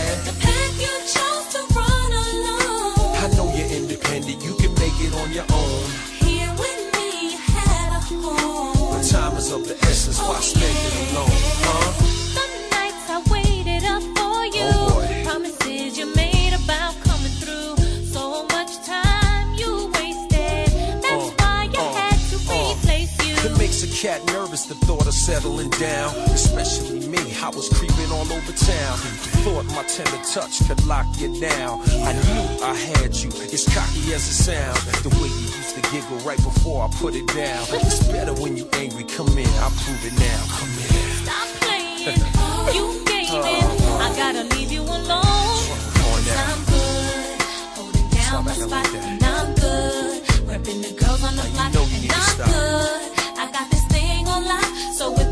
[30.33, 31.83] Touch could lock you down.
[32.09, 34.81] I knew I had you, as cocky as it sounds.
[35.03, 37.67] The way you used to giggle right before I put it down.
[37.69, 39.05] It's better when you angry.
[39.05, 40.41] Come in, I'll prove it now.
[40.57, 40.89] Come in.
[41.21, 42.17] Stop playing.
[42.41, 43.65] Oh, you gave oh, in.
[43.85, 44.07] Oh.
[44.07, 45.05] I gotta leave you alone.
[45.05, 46.49] on Cause now.
[46.49, 47.43] I'm good.
[47.77, 48.89] Holding down the spot.
[48.95, 50.23] And I'm good.
[50.49, 51.75] Repping the girls on the block.
[51.77, 53.03] and I'm good.
[53.37, 54.65] I got this thing on lock.
[54.97, 55.32] So without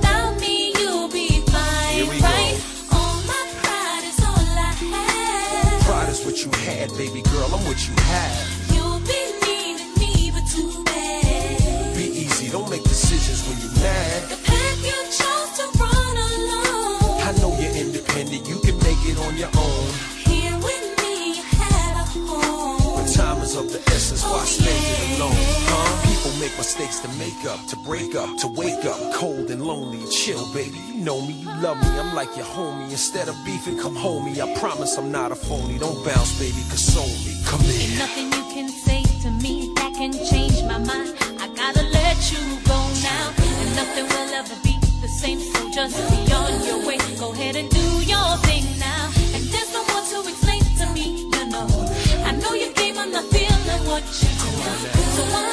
[7.88, 8.59] you have.
[26.90, 30.00] Make to make up, to break up, to wake up, cold and lonely.
[30.10, 30.78] Chill, baby.
[30.88, 31.88] You know me, you love me.
[31.98, 32.90] I'm like your homie.
[32.90, 34.40] Instead of beefing, come home me.
[34.40, 35.78] I promise I'm not a phony.
[35.78, 37.34] Don't bounce, baby, console me.
[37.46, 37.98] Come in.
[37.98, 41.14] Nothing you can say to me that can change my mind.
[41.38, 43.24] I gotta let you go now.
[43.38, 45.38] And nothing will ever be the same.
[45.38, 46.98] So just be on your way.
[47.18, 49.10] Go ahead and do your thing now.
[49.34, 51.30] And there's no more to explain to me.
[52.24, 54.50] I know you gave, I'm not feeling what you do.
[55.16, 55.49] So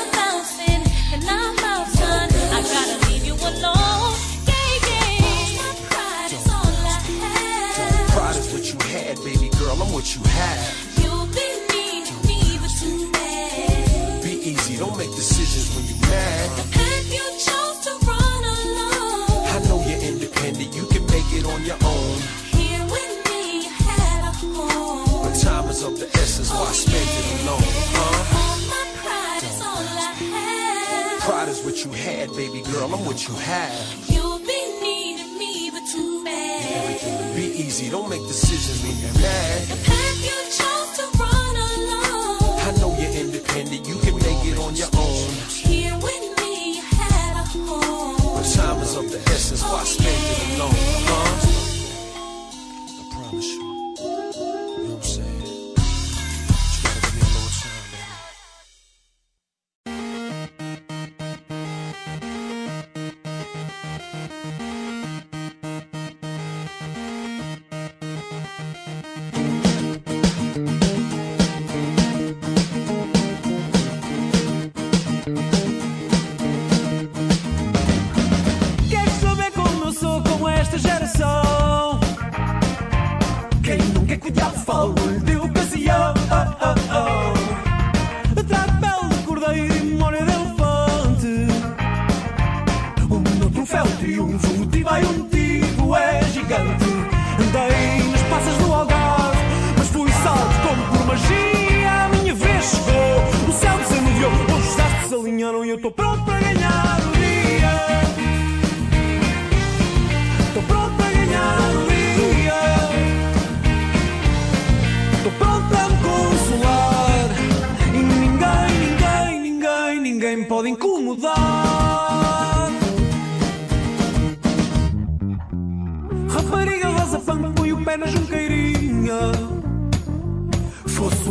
[33.18, 34.10] what you have.
[34.10, 37.36] You've been needing me, but too bad.
[37.36, 40.17] Be easy, don't make decisions when you're mad.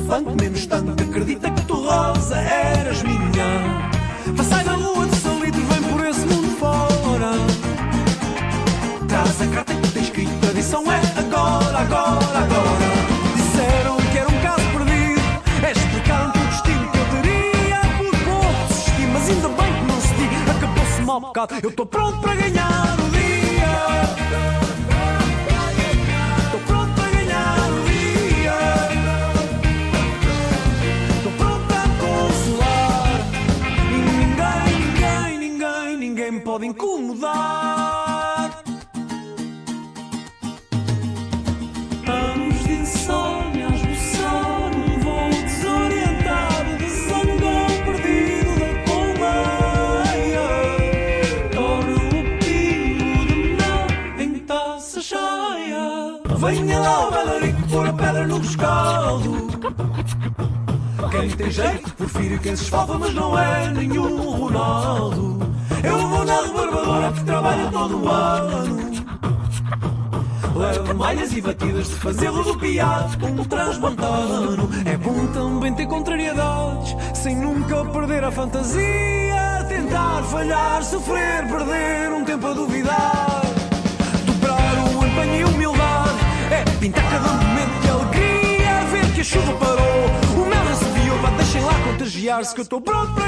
[0.06, 3.90] Menos tanto, acredita que tu rosa eras minha.
[4.36, 7.32] Passai na rua de salitre, vem por esse mundo fora.
[9.08, 12.86] Traz a carta que tem escrito, a edição é agora, agora, agora.
[13.34, 15.20] Disseram que era um caso perdido,
[15.76, 19.76] explicar que o destino que eu teria por pouco desisti, mas ainda bem
[21.20, 21.54] bocado.
[21.62, 22.85] Eu estou pronto para ganhar
[61.20, 65.38] Quem tem jeito prefiro quem se esfalfa, mas não é nenhum Ronaldo.
[65.82, 68.86] Eu vou na rebarbadora que trabalha todo o ano.
[70.54, 74.68] Leva malhas e batidas de fazer rodopiar um transmontano.
[74.84, 79.64] É bom também ter contrariedades, sem nunca perder a fantasia.
[79.68, 83.42] Tentar falhar, sofrer, perder um tempo a duvidar.
[84.26, 86.18] Dobrar o empenho e humildade
[86.50, 88.84] é pintar cada momento de alegria.
[88.90, 90.10] Ver que a chuva parou,
[91.56, 93.25] deixem lá contagiar-se que eu estou pronto para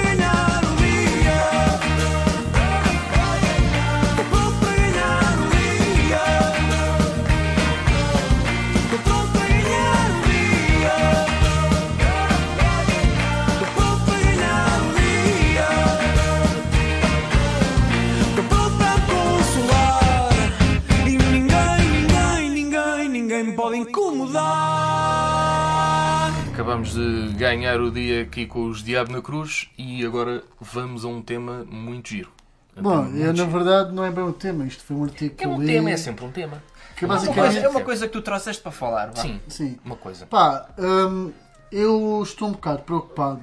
[26.79, 31.09] Acabamos de ganhar o dia aqui com os Diabo na Cruz e agora vamos a
[31.09, 32.31] um tema muito giro.
[32.77, 33.51] Um Bom, tema muito eu, na giro.
[33.51, 35.67] verdade não é bem um tema, isto foi um artigo que É eu um li.
[35.67, 36.63] tema, é sempre um tema.
[36.97, 37.53] Que Uma basicamente.
[37.53, 39.07] coisa, é uma coisa que tu trouxeste para falar.
[39.09, 39.17] vá.
[39.23, 39.77] Sim, Sim.
[39.85, 40.25] uma coisa.
[40.27, 41.33] Pá, hum,
[41.73, 43.41] eu estou um bocado preocupado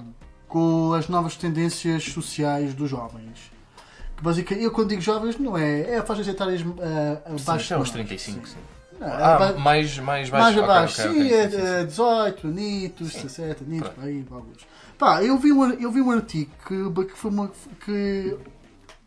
[0.47, 3.51] com as novas tendências sociais dos jovens.
[4.15, 5.81] Que basicamente, eu quando digo jovens, não é.
[5.81, 6.65] É a faixa etárias uh,
[7.37, 7.67] Sim, abaixo.
[7.67, 8.55] de nós, 35, sim.
[8.99, 10.31] Não, Ah, mais, mais baixo.
[10.31, 11.63] mais abaixo, ok, sim, ok, é, sim, sim.
[11.65, 13.21] é 18 anitos, Sim.
[13.23, 14.67] 17 anitos, por aí, alguns.
[14.97, 17.51] Pá, eu vi um, eu vi um artigo que, que, foi uma,
[17.83, 18.37] que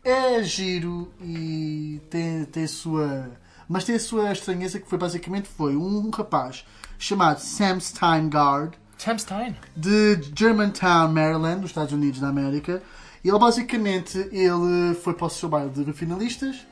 [0.03, 3.29] é giro e tem, tem a sua.
[3.67, 6.65] Mas tem a sua estranheza que foi basicamente foi um rapaz
[6.97, 9.55] chamado Sam Steingard Sam Stein.
[9.75, 12.81] de Germantown, Maryland, nos Estados Unidos da América.
[13.23, 16.65] Ele basicamente ele foi para o seu baile de finalistas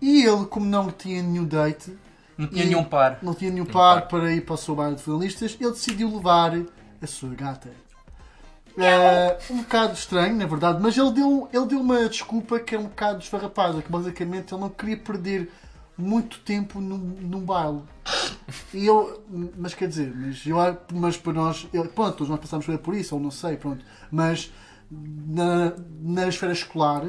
[0.00, 1.96] e ele, como não tinha nenhum date,
[2.38, 3.18] Não tinha E- nenhum par.
[3.22, 4.08] não tinha nenhum par par.
[4.08, 6.52] para ir para o seu baile de finalistas, ele decidiu levar
[7.00, 7.70] a sua gata.
[8.76, 12.78] É um bocado estranho, na verdade, mas ele deu, ele deu uma desculpa que é
[12.78, 15.50] um bocado desfarrapada, que basicamente ele não queria perder
[15.96, 17.82] muito tempo num, num baile.
[18.72, 19.22] E eu,
[19.58, 20.56] mas quer dizer, mas, eu,
[20.94, 24.50] mas para nós, eu, pronto, todos nós passamos por isso, ou não sei, pronto, mas
[24.90, 27.04] na, na esfera escolar,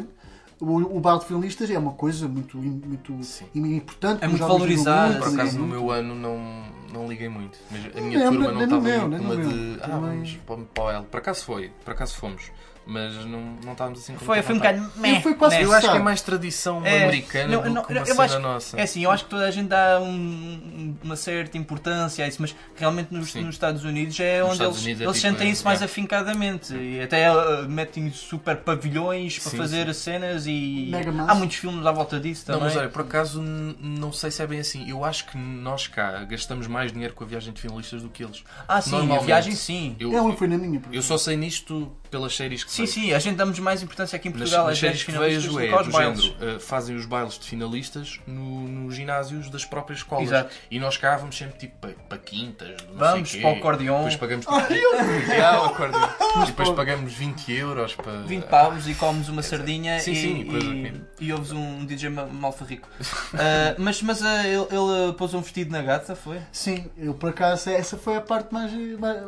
[0.63, 3.13] o, o baile de finalistas é uma coisa muito, muito
[3.55, 4.23] importante.
[4.23, 5.81] É muito valorizada, Por acaso no muito.
[5.81, 7.57] meu ano não, não liguei muito.
[7.71, 9.49] Mas a minha Não, turma não no estava meu, muito no meu.
[9.49, 9.79] de.
[9.83, 11.05] Ah, vamos para o- para L.
[11.05, 12.51] Por acaso foi, por acaso fomos.
[12.85, 14.91] Mas não, não estávamos assim com Foi, foi um bocado.
[14.97, 15.61] meh, foi quase?
[15.61, 18.23] Eu acho que é mais tradição É, americana não, do não, que uma eu cena
[18.25, 18.77] acho- nossa.
[18.77, 22.41] É assim, eu acho que toda a gente dá um- uma certa importância a isso,
[22.41, 23.43] mas realmente nos, Sim.
[23.43, 25.81] nos Estados Unidos é onde Estados eles, Unidos é eles tipo, sentem é, isso mais
[25.81, 25.85] é.
[25.85, 31.31] afincadamente e até uh, metem super pavilhões para Sim, fazer cenas e Mega massa.
[31.31, 32.73] há muitos filmes à volta disso Não, também.
[32.73, 34.89] mas olha, por acaso não sei se é bem assim.
[34.89, 38.23] Eu acho que nós cá gastamos mais dinheiro com a viagem de finalistas do que
[38.23, 38.43] eles.
[38.67, 39.95] ah, sim, a viagem sim.
[39.99, 40.79] Eu, minha.
[40.79, 44.15] por eu só sei nisto pelas séries que Sim, sim, a gente damos mais importância
[44.15, 46.21] aqui em Portugal nas às séries viagens que finalistas vejo é do bailes.
[46.23, 50.25] género, uh, fazem os bailes de finalistas no- nos ginásios das próprias escolas.
[50.25, 50.53] Exato.
[50.71, 53.95] E nós cá vamos sempre tipo para, para quintas, não Vamos sei para o acordeon.
[53.97, 54.55] Depois pagamos tipo,
[55.65, 56.09] acordeon.
[56.41, 58.21] E depois pagamos 20 euros para.
[58.23, 61.01] 20 paus e comes uma sardinha Sim, e, sim, coisa e, assim.
[61.19, 62.87] e ouves um DJ ma- malfarrico.
[63.35, 66.39] Ah, mas mas ah, ele, ele ah, pôs um vestido na gata, foi?
[66.51, 68.71] Sim, eu por acaso, essa foi a parte mais,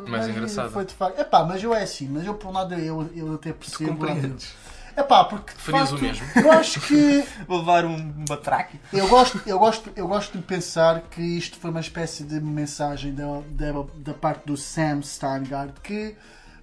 [0.08, 0.70] mais, engraçada.
[0.70, 1.18] Foi de facto.
[1.20, 3.90] Epá, mas eu é assim, mas eu por um lado eu, eu até percebo.
[3.96, 4.54] compreendes.
[4.96, 6.26] Epá, porque de Farias facto, o mesmo?
[6.36, 8.80] eu acho que Vou levar um batraque.
[8.92, 13.14] eu gosto, eu gosto, eu gosto de pensar que isto foi uma espécie de mensagem
[13.14, 16.16] da, da, da parte do Sam Steingart que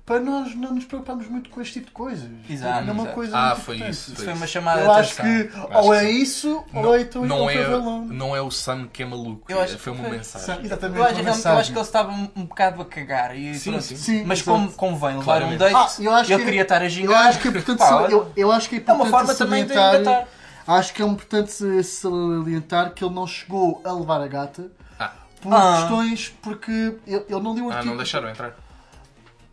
[0.06, 2.30] para nós não nos preocupamos muito com este tipo de coisas.
[2.50, 3.16] Exato, Não é uma exato.
[3.16, 3.94] coisa Ah, muito foi importante.
[3.96, 4.08] isso.
[4.12, 5.48] Isso foi foi uma chamada Eu de acho atenção.
[5.68, 8.06] que Acho ou é isso ou Não, é então não, é, vilão.
[8.06, 9.50] não é o Sam que é maluco.
[9.50, 10.18] Eu acho é- foi que uma foi.
[10.18, 10.66] mensagem.
[10.66, 11.72] Exatamente, Eu acho, uma eu acho mensagem.
[11.74, 13.36] que ele estava um, um bocado a cagar.
[13.38, 13.84] E Sim, pronto.
[13.86, 13.96] sim.
[13.96, 15.58] Sim, Mas como convém levar um Claramente.
[15.60, 17.28] date, Ah, eu acho ele que- queria estar a Eu gingar.
[17.28, 19.74] acho que é importante, eu, eu acho que é é uma importante forma também de
[19.74, 20.02] salientar.
[20.02, 20.28] engatar.
[20.68, 25.12] Acho que é importante salientar que ele não chegou a levar a gata Ah.
[25.42, 25.78] por Ah.
[25.80, 26.72] questões porque
[27.08, 27.92] ele, ele não deu o Ah, artigo.
[27.92, 28.54] não deixaram entrar.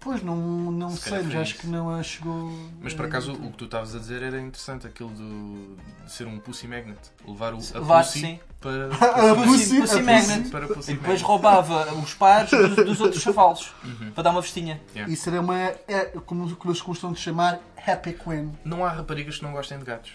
[0.01, 2.51] Pois, não, não Se sei, mas acho que não a chegou.
[2.81, 5.77] Mas por acaso o que tu estavas a dizer era interessante, aquilo do,
[6.07, 6.99] de ser um pussy magnet.
[7.29, 8.41] Levar o, a Levar, pussy sim.
[8.61, 8.87] para,
[9.31, 10.49] A Pussy- pussy, Pussy magnet.
[10.51, 11.23] para pussy E depois magnet.
[11.25, 14.11] roubava os pares dos, dos outros chavalos Uhum.
[14.13, 14.81] para dar uma vestinha.
[15.07, 15.55] Isso era uma.
[15.87, 18.51] É, como que eles gostam de chamar, Happy Queen.
[18.65, 20.13] Não há raparigas que não gostem de gatos.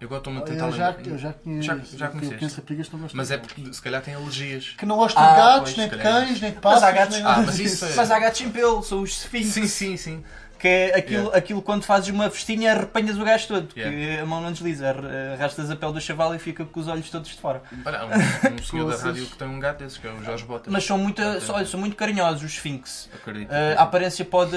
[0.00, 1.06] Eu agora estou-me a tentar Eu já, lembrar.
[1.12, 1.62] eu já conheço.
[1.66, 4.14] Já- já eu conheço raparigas que não gostam Mas de é porque se calhar têm
[4.14, 4.74] alergias.
[4.78, 6.26] Que não gostam Ah, de gatos, pois, nem se de calhar.
[6.26, 8.50] cães, nem de Mas há gatos- nem Ah, mas isso é- Mas há gatos sem
[8.50, 9.46] pelo, são os sphinx.
[9.48, 10.24] Sim, sim, sim.
[10.58, 11.38] Que é aquilo, Yeah.
[11.38, 13.66] aquilo quando fazes uma vestinha, arrepanhas o gajo todo.
[13.68, 14.22] Porque Yeah.
[14.22, 14.88] a mão não desliza.
[14.90, 17.62] Ar- Arrastas a pele do chavalo e fica com os olhos todos de fora.
[17.84, 18.10] Olha, há um,
[18.60, 20.70] um senhor da rádio que tem um gato desses, que é o Jorge Botas.
[20.72, 23.08] Mas são muito, são, olha, são muito carinhosos os sphinx.
[23.14, 23.50] Acredito.
[23.50, 24.54] Uh, a aparência pode.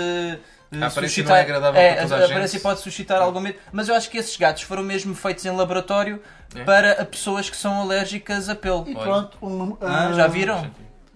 [0.82, 3.40] A aparência suscitar, não é agradável é, para toda a a aparência pode suscitar algum
[3.40, 6.22] medo, mas eu acho que esses gatos foram mesmo feitos em laboratório
[6.56, 6.64] É.
[6.64, 8.88] para pessoas que são alérgicas a pelo.
[8.88, 10.70] E pronto, um, Ah, ah, já viram?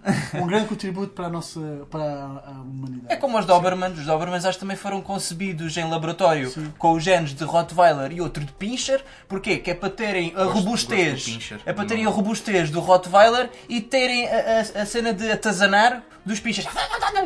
[0.42, 3.06] Um grande contributo para a nossa para a humanidade.
[3.14, 3.98] É como os Dobermans.
[4.00, 6.72] Os Dobermans acho que também foram concebidos em laboratório Sim.
[6.78, 9.04] com os genes de Rottweiler e outro de Pinscher.
[9.28, 9.58] Porquê?
[9.58, 11.28] Que é para terem a Gosto- robustez.
[11.28, 11.60] gosto.
[11.66, 14.36] É para terem a robustez do Rottweiler e terem a,
[14.78, 16.68] a- a cena de atazanar dos Pinschers.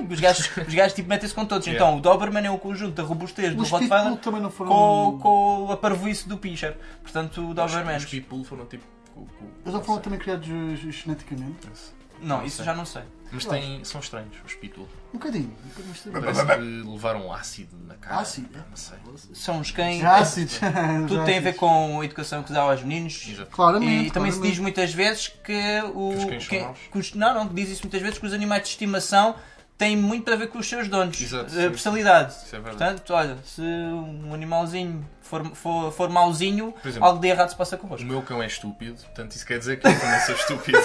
[0.09, 1.67] Os gajos, os gajos tipo, metem-se com todos.
[1.67, 1.83] Yeah.
[1.85, 4.71] Então o Doberman é um conjunto da robustez do Os Rottweiler Pitbull também não foram.
[4.71, 6.75] com, com a parvoíce do Pinscher.
[7.03, 7.97] Portanto, o Doberman.
[7.97, 8.83] Os People foram tipo.
[9.13, 11.67] com- com- Eles não foram também criados geneticamente.
[12.21, 12.65] Não, Não isso sei.
[12.65, 13.01] já não sei.
[13.33, 14.89] Mas têm, são estranhos, os Pitbull.
[15.13, 15.55] Um bocadinho.
[15.63, 16.21] um bocadinho estranho.
[16.21, 18.17] Parece que levaram ácido na cara.
[18.17, 18.49] Ácido?
[18.69, 18.97] Não sei.
[19.33, 20.03] São os cães.
[20.03, 20.59] Ácidos.
[21.07, 23.25] Tudo Já tem a ver com a educação que dá aos meninos.
[23.27, 23.49] Exato.
[23.49, 24.07] Claramente.
[24.07, 24.61] E também se diz claramente.
[24.61, 26.09] muitas vezes que o.
[26.11, 26.77] Que os cães são que- maus.
[26.91, 29.35] que os- não, não, diz isso muitas vezes que os animais de estimação
[29.77, 31.19] têm muito a ver com os seus donos.
[31.21, 31.69] Exato, a sim.
[31.69, 32.33] personalidade.
[32.33, 32.77] Isso é verdade.
[33.01, 37.77] Portanto, olha, se um animalzinho for, for, for mauzinho, exemplo, algo de errado se passa
[37.77, 38.05] O convosco.
[38.05, 40.77] meu cão é estúpido, portanto isso quer dizer que eu também sou estúpido.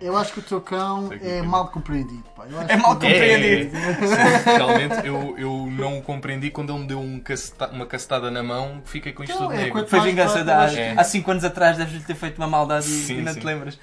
[0.00, 1.42] Eu acho que o teu cão é é.
[1.42, 2.24] mal compreendido.
[2.34, 2.44] Pá.
[2.50, 3.76] Eu acho É mal que- compreendido.
[3.76, 8.30] Sim, realmente eu, eu não o compreendi quando ele me deu um caceta- uma cacetada
[8.30, 9.86] na mão, fiquei com isto Não, tudo é negro.
[9.86, 12.88] Foi vingança de há, que- há 5 anos atrás, deves-lhe ter feito uma maldade e,
[12.88, 13.40] Sim, e não sim.
[13.40, 13.78] te lembras.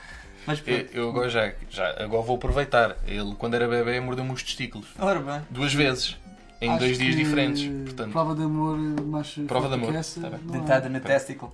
[0.47, 0.85] Mas pronto.
[0.93, 2.95] eu agora já, já agora vou aproveitar.
[3.05, 4.87] Ele, quando era bebê, mordeu-me os testículos.
[4.97, 5.41] Ora bem.
[5.49, 6.15] Duas vezes.
[6.59, 7.63] Em acho dois dias diferentes.
[7.85, 9.27] Portanto, Prova de amor mais.
[9.47, 10.39] Prova de amor, tá bem.
[10.59, 11.49] Dentada na testicle.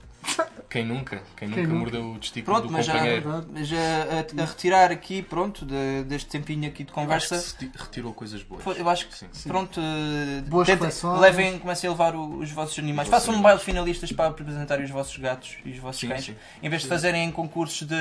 [0.70, 1.22] quem nunca?
[1.36, 1.80] Quem nunca Quem nunca?
[1.80, 3.46] mordeu o testículo Pronto, do mas já, companheiro?
[3.52, 7.36] mas a, a- a retirar aqui, pronto, de- deste tempinho aqui de Eu acho conversa.
[7.38, 8.64] que se ti- retirou coisas boas.
[8.78, 9.28] Eu acho que, Sim.
[9.50, 10.90] pronto, eh, Boas tentem-
[11.20, 13.10] levem, comecem a levar o- os vossos animais.
[13.10, 16.08] Vossos Façam um baile de finalistas para apresentarem os vossos gatos e os vossos Sim,
[16.08, 16.24] cães.
[16.26, 16.36] sim.
[16.64, 17.96] Em vez de fazerem concursos de,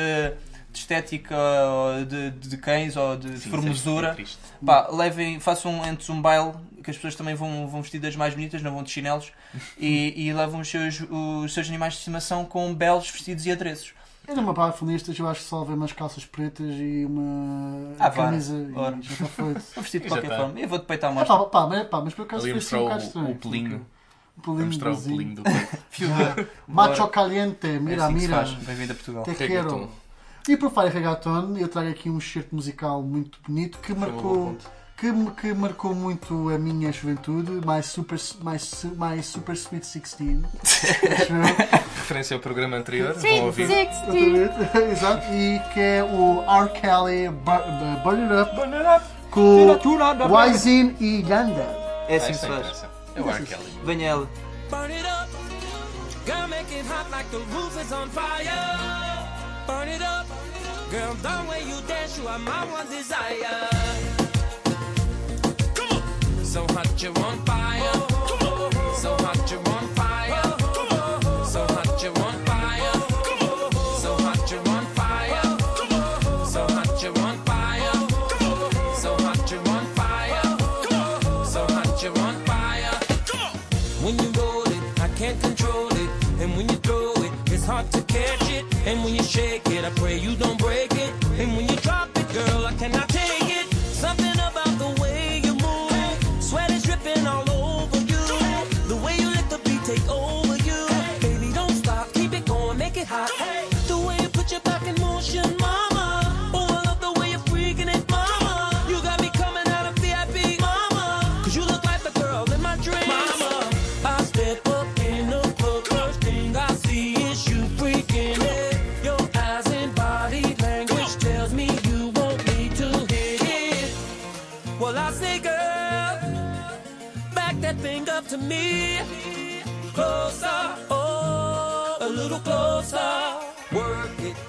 [0.72, 5.82] de estética ou de, de cães ou de, de Sim, formosura, é pá, levem, façam
[5.82, 8.90] antes um baile que as pessoas também vão, vão vestidas mais bonitas, não vão de
[8.90, 9.32] chinelos,
[9.78, 13.94] e, e levam os seus, os seus animais de estimação com belos vestidos e adereços.
[14.26, 18.08] Eu numa barra feministas eu acho que só levei umas calças pretas e uma Ah,
[18.10, 18.96] camisa Ora.
[18.96, 19.60] e já está feito.
[19.74, 20.36] Vou vestir de qualquer tá.
[20.36, 20.60] forma.
[20.60, 21.36] Eu vou-te peitar a É, mostra.
[21.38, 23.30] pá, pá, mas, pá, mas por acaso foi assim um bocado o, estranho.
[23.30, 23.86] o pelinho.
[24.36, 25.78] Um A pelinho mostrar o pelinho do peito.
[25.90, 28.44] Fio de- Macho caliente, É mira, assim que se mira.
[28.64, 29.24] Bem-vindo a Portugal.
[29.24, 29.90] Te quero.
[30.48, 33.96] E por falar em reggaeton, eu trago aqui um excerto musical muito bonito que Foi
[33.96, 34.56] marcou.
[35.02, 40.38] Que, que marcou muito a minha juventude, mais super, mais, mais super Sweet 16.
[41.12, 41.42] acho eu.
[41.96, 43.12] Referência ao programa anterior.
[43.14, 43.68] Vão ouvir.
[43.68, 44.78] Exatamente.
[44.92, 45.26] Exato.
[45.32, 46.68] E que é o R.
[46.80, 51.66] Kelly Bu- Bu- Burn It Up com Wisin e Yanda.
[52.08, 52.84] É assim que se é faz.
[53.16, 53.44] É o R.
[53.44, 53.72] Kelly.
[53.84, 54.28] Venha ela.
[54.70, 55.28] Burn it up.
[56.24, 58.46] Girl, make it hot like the roof is on fire.
[59.66, 60.26] Burn it up.
[60.92, 64.11] Girl, the way you dance, you are my one desire.
[66.52, 68.11] So hot, you're on fire.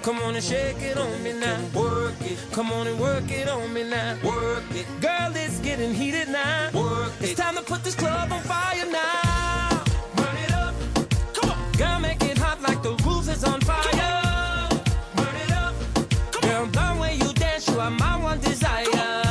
[0.04, 1.58] Come on and shake it on me now.
[1.74, 2.36] Work it.
[2.52, 4.18] Come on and work it on me now.
[4.22, 4.84] Work it.
[5.00, 6.70] Girl, it's getting heated now.
[6.74, 7.30] Work it.
[7.30, 9.82] It's time to put this club on fire now.
[10.14, 10.74] Burn it up.
[11.32, 11.72] Come on.
[11.72, 13.80] Girl, make it hot like the roof is on fire.
[15.16, 15.74] Burn it up.
[16.32, 16.70] Come on.
[16.70, 19.23] Girl, the way you dance, you are my one desire.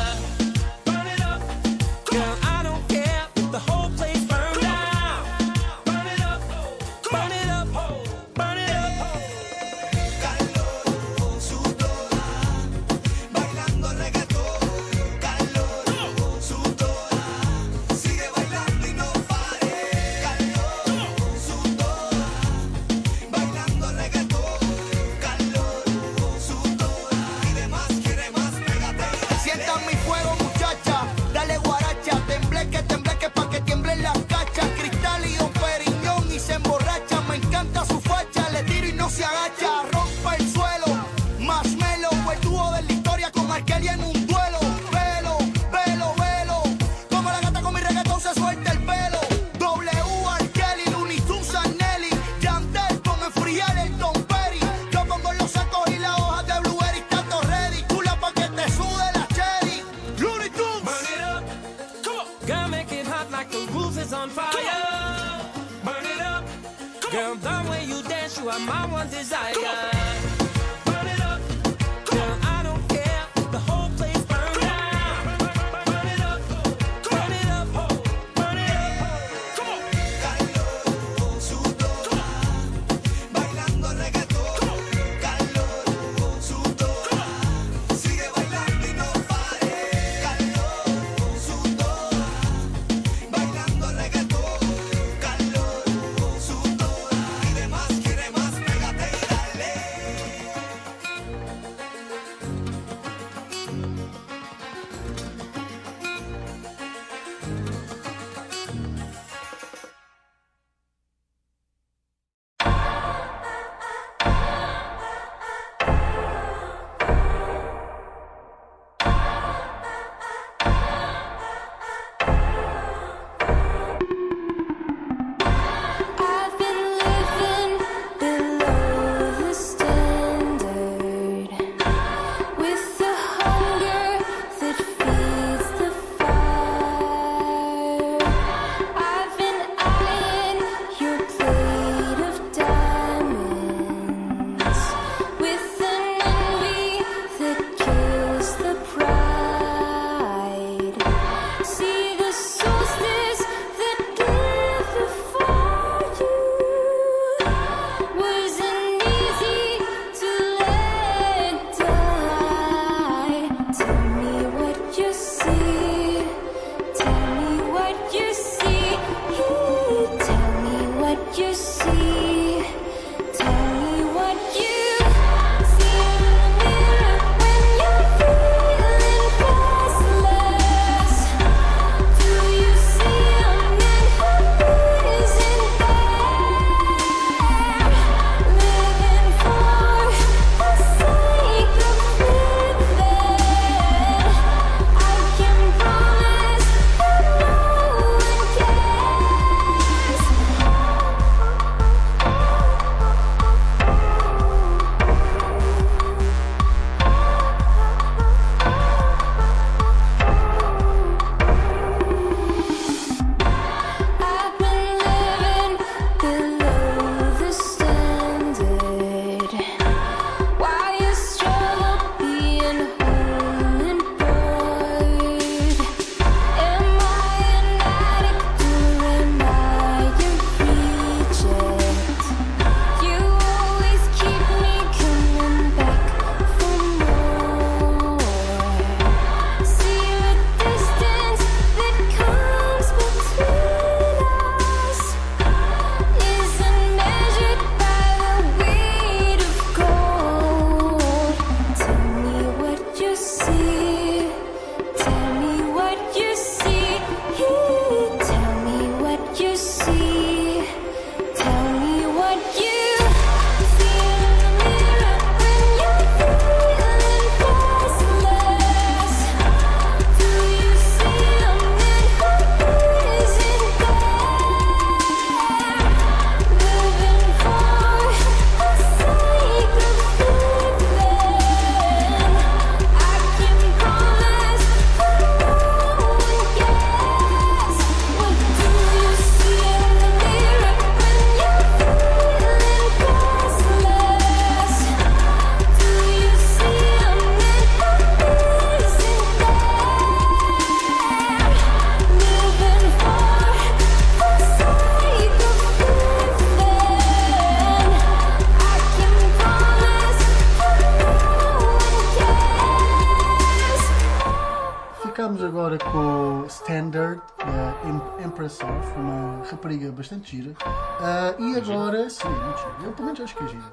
[315.73, 317.87] Agora com o Standard uh,
[318.21, 318.59] Em- Empress
[318.95, 320.53] uma rapariga bastante gira.
[320.65, 322.73] Ah, e agora, sim, muito gira.
[322.83, 323.63] Eu pelo menos acho que é gira.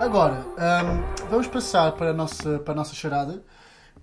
[0.00, 3.42] Agora, ahm, vamos passar para a nossa, para a nossa charada.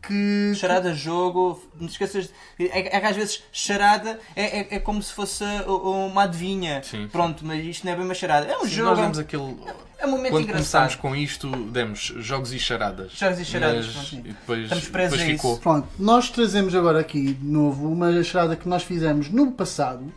[0.01, 2.29] Que, Charada, jogo, não te esqueças.
[2.57, 6.23] de- É, é que às vezes charada é, é, é como se fosse uh, uma
[6.23, 6.81] adivinha.
[6.83, 7.07] Sim.
[7.11, 8.45] Pronto, mas isto não é bem uma charada.
[8.47, 8.89] É um Sim, jogo.
[8.91, 9.55] nós é um- demos aquele.
[9.99, 10.81] É um momento Quando engraçado.
[10.83, 13.11] começámos com isto, demos jogos e charadas.
[13.11, 14.19] Jogos e charadas, Mas- pronto, sim.
[14.19, 15.41] e depois, Estamos presos depois a isso.
[15.43, 15.57] ficou.
[15.57, 20.11] Pronto, nós trazemos agora aqui de novo uma charada que nós fizemos no passado,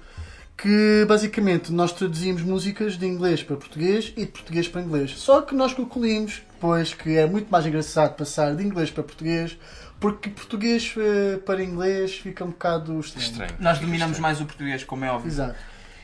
[0.57, 5.19] que basicamente nós traduzimos músicas de inglês para português e de português para inglês.
[5.19, 9.59] Só que nós concluímos depois que é muito mais engraçado passar de inglês para português,
[9.99, 13.27] porque português eh, para inglês fica um bocado estranho.
[13.27, 13.53] Estranho.
[13.59, 15.29] Nós dominamos mais o português, como é óbvio.
[15.29, 15.57] Exato.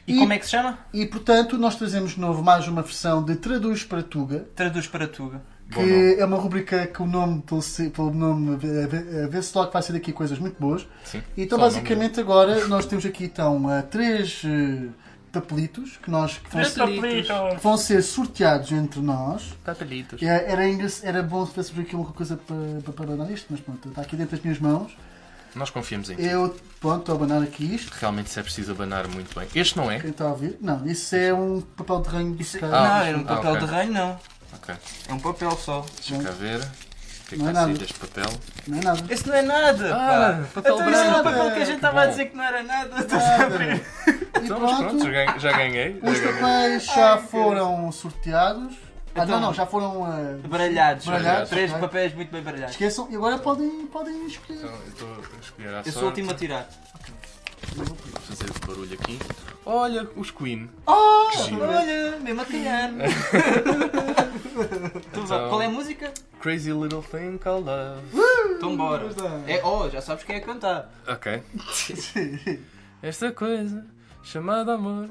[0.04, 0.78] E, como é que se chama?
[0.92, 4.46] E portanto nós trazemos de novo mais uma versão de Traduz para Tuga.
[4.56, 5.40] Traduz para Tuga.
[5.70, 7.42] Que é uma rubrica que o nome,
[7.94, 10.88] pelo, nome vê- vê- vê-se logo que vai ser daqui coisas muito boas.
[11.04, 11.22] Sim.
[11.36, 14.88] Então, basicamente, agora nós temos aqui então três eh,
[15.40, 17.26] papelitos que, nós, que, vão ser,
[17.56, 19.54] que vão ser sorteados entre nós.
[19.64, 20.22] Papelitos.
[20.22, 20.62] É, Era,
[21.02, 24.16] era bom se tivesse aqui uma coisa para, para, abanar isto, mas pronto, está aqui
[24.16, 24.96] dentro das minhas mãos.
[25.54, 26.22] Nós confiamos em ti.
[26.24, 27.90] Eu, pronto, estou a abanar aqui isto.
[27.98, 29.48] Realmente se é preciso abanar muito bem.
[29.54, 29.98] Este não é?
[29.98, 30.58] Quem está a ouvir?
[30.60, 32.66] Não, isso é um papel de ranho Isso- Sky.
[32.66, 33.66] não, era um Ah, papel ok.
[33.66, 34.20] de reino, não.
[34.54, 34.74] Ok.
[35.08, 35.84] É um papel só.
[35.96, 36.60] Deixa cá ver.
[37.28, 37.78] O que é que Não é está a sair nada.
[37.78, 38.40] deste papel?
[38.68, 39.12] Não é nada.
[39.12, 40.48] Esse não é nada, Ah, pá.
[40.54, 41.24] papel então, isso era o branco.
[41.38, 42.10] papel que a gente estava a Bom.
[42.10, 42.88] dizer que não era nada.
[42.88, 43.64] Nada.
[43.64, 45.38] E Então, mas pronto, já ganhei.
[45.38, 46.00] Já ganhei.
[46.02, 46.32] Os Já ganhei.
[46.40, 48.72] papéis já foram sorteados.
[49.14, 50.06] Ah, Então- não, não, já foram.
[50.10, 51.04] eh, Baralhados.
[51.04, 51.80] Baralhados, Três ok.
[51.82, 52.72] papéis muito bem baralhados.
[52.74, 54.60] esqueçam e agora podem, podem escolher.
[54.60, 56.04] Então, eu estou a escolher à Eu sou o sorte.
[56.06, 56.66] último a tirar.
[57.74, 57.84] Vou
[58.22, 59.18] fazer barulho aqui.
[59.66, 60.70] Olha, os Queen.
[60.86, 61.28] Oh!
[61.32, 61.62] Que giro.
[61.68, 62.90] Olha, mesmo a calhar.
[65.12, 66.12] Tu vá, Então- Qual é a música?
[66.40, 68.02] Crazy Little Thing Called Love.
[68.56, 69.04] Então bora.
[69.46, 70.90] É, oh, já sabes quem é cantar.
[71.06, 71.42] Ok.
[73.02, 73.84] Esta coisa
[74.22, 75.08] chamada amor,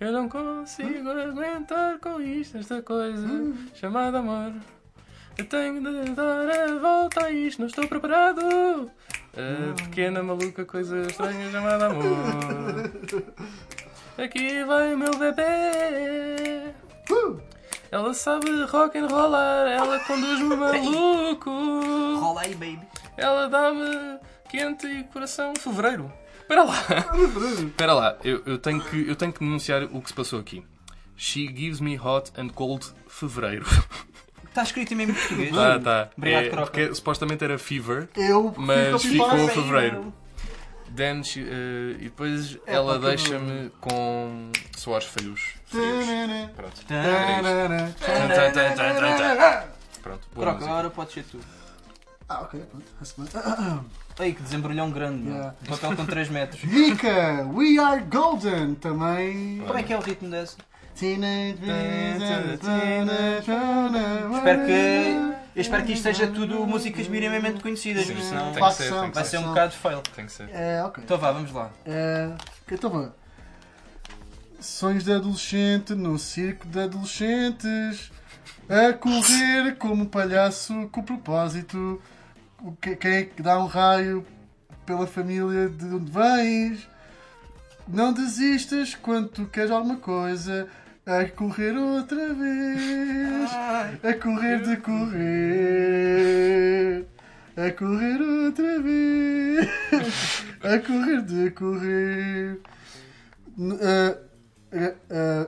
[0.00, 2.58] eu não consigo aguentar com isto.
[2.58, 4.52] Esta coisa chamada amor,
[5.36, 7.60] eu tenho de dar a volta a isto.
[7.60, 8.90] Não estou preparado.
[9.36, 12.04] A pequena maluca coisa estranha chamada amor.
[14.16, 16.72] Aqui vai o meu bebê.
[17.94, 21.50] Ela sabe rock and rollar, ela conduz-me maluco.
[22.18, 22.80] Rola aí, baby.
[23.16, 24.18] Ela dá-me
[24.48, 26.12] quente e coração fevereiro.
[26.40, 26.74] Espera lá.
[27.68, 30.64] Espera lá, eu, eu, tenho que, eu tenho que denunciar o que se passou aqui.
[31.16, 33.64] She gives me hot and cold fevereiro.
[34.48, 35.54] Está escrito em mesmo português.
[35.54, 36.10] Tá, tá.
[36.18, 40.12] Obrigado, É, porque supostamente era fever, Eu mas fico ficou fevereiro.
[40.96, 45.54] Then she- eh, e depois ela pá, que deixa-me com suores frios.
[45.74, 46.50] Frios.
[46.54, 46.84] Pronto.
[50.02, 50.70] Pronto, boa Croca, música.
[50.72, 51.40] agora pode ser tu.
[52.28, 53.84] Ah, ok, pronto.
[54.20, 55.28] Ei, que desembrulhão grande.
[55.28, 55.54] Yeah.
[55.62, 56.60] Um papel com 3 metros.
[56.64, 59.62] Vika, We Are Golden também.
[59.66, 60.56] Como é que é o ritmo dessa?
[60.98, 62.60] Teenage Mutant
[64.36, 65.34] Espero que.
[65.56, 69.00] Eu espero que isto seja tudo músicas minimamente conhecidas, porque senão Tem que Façam, ser,
[69.00, 69.30] tem que vai ser.
[69.30, 70.02] ser um bocado fail.
[70.14, 70.48] Tem que ser.
[70.52, 71.04] É, ok.
[71.04, 71.70] Então vá, vamos lá.
[71.86, 72.30] É,
[72.70, 73.10] então vá.
[74.64, 78.10] Sonhos de adolescente no circo de adolescentes.
[78.68, 82.00] A correr como um palhaço com propósito.
[82.62, 84.24] O que- Quem é que dá um raio
[84.86, 86.88] pela família de onde vens?
[87.86, 90.66] Não desistas quando tu queres alguma coisa.
[91.04, 93.50] A correr outra vez.
[94.02, 94.76] A correr de
[95.74, 97.04] correr.
[97.56, 99.68] A correr outra vez.
[100.64, 102.58] A correr de correr.
[103.58, 103.76] N-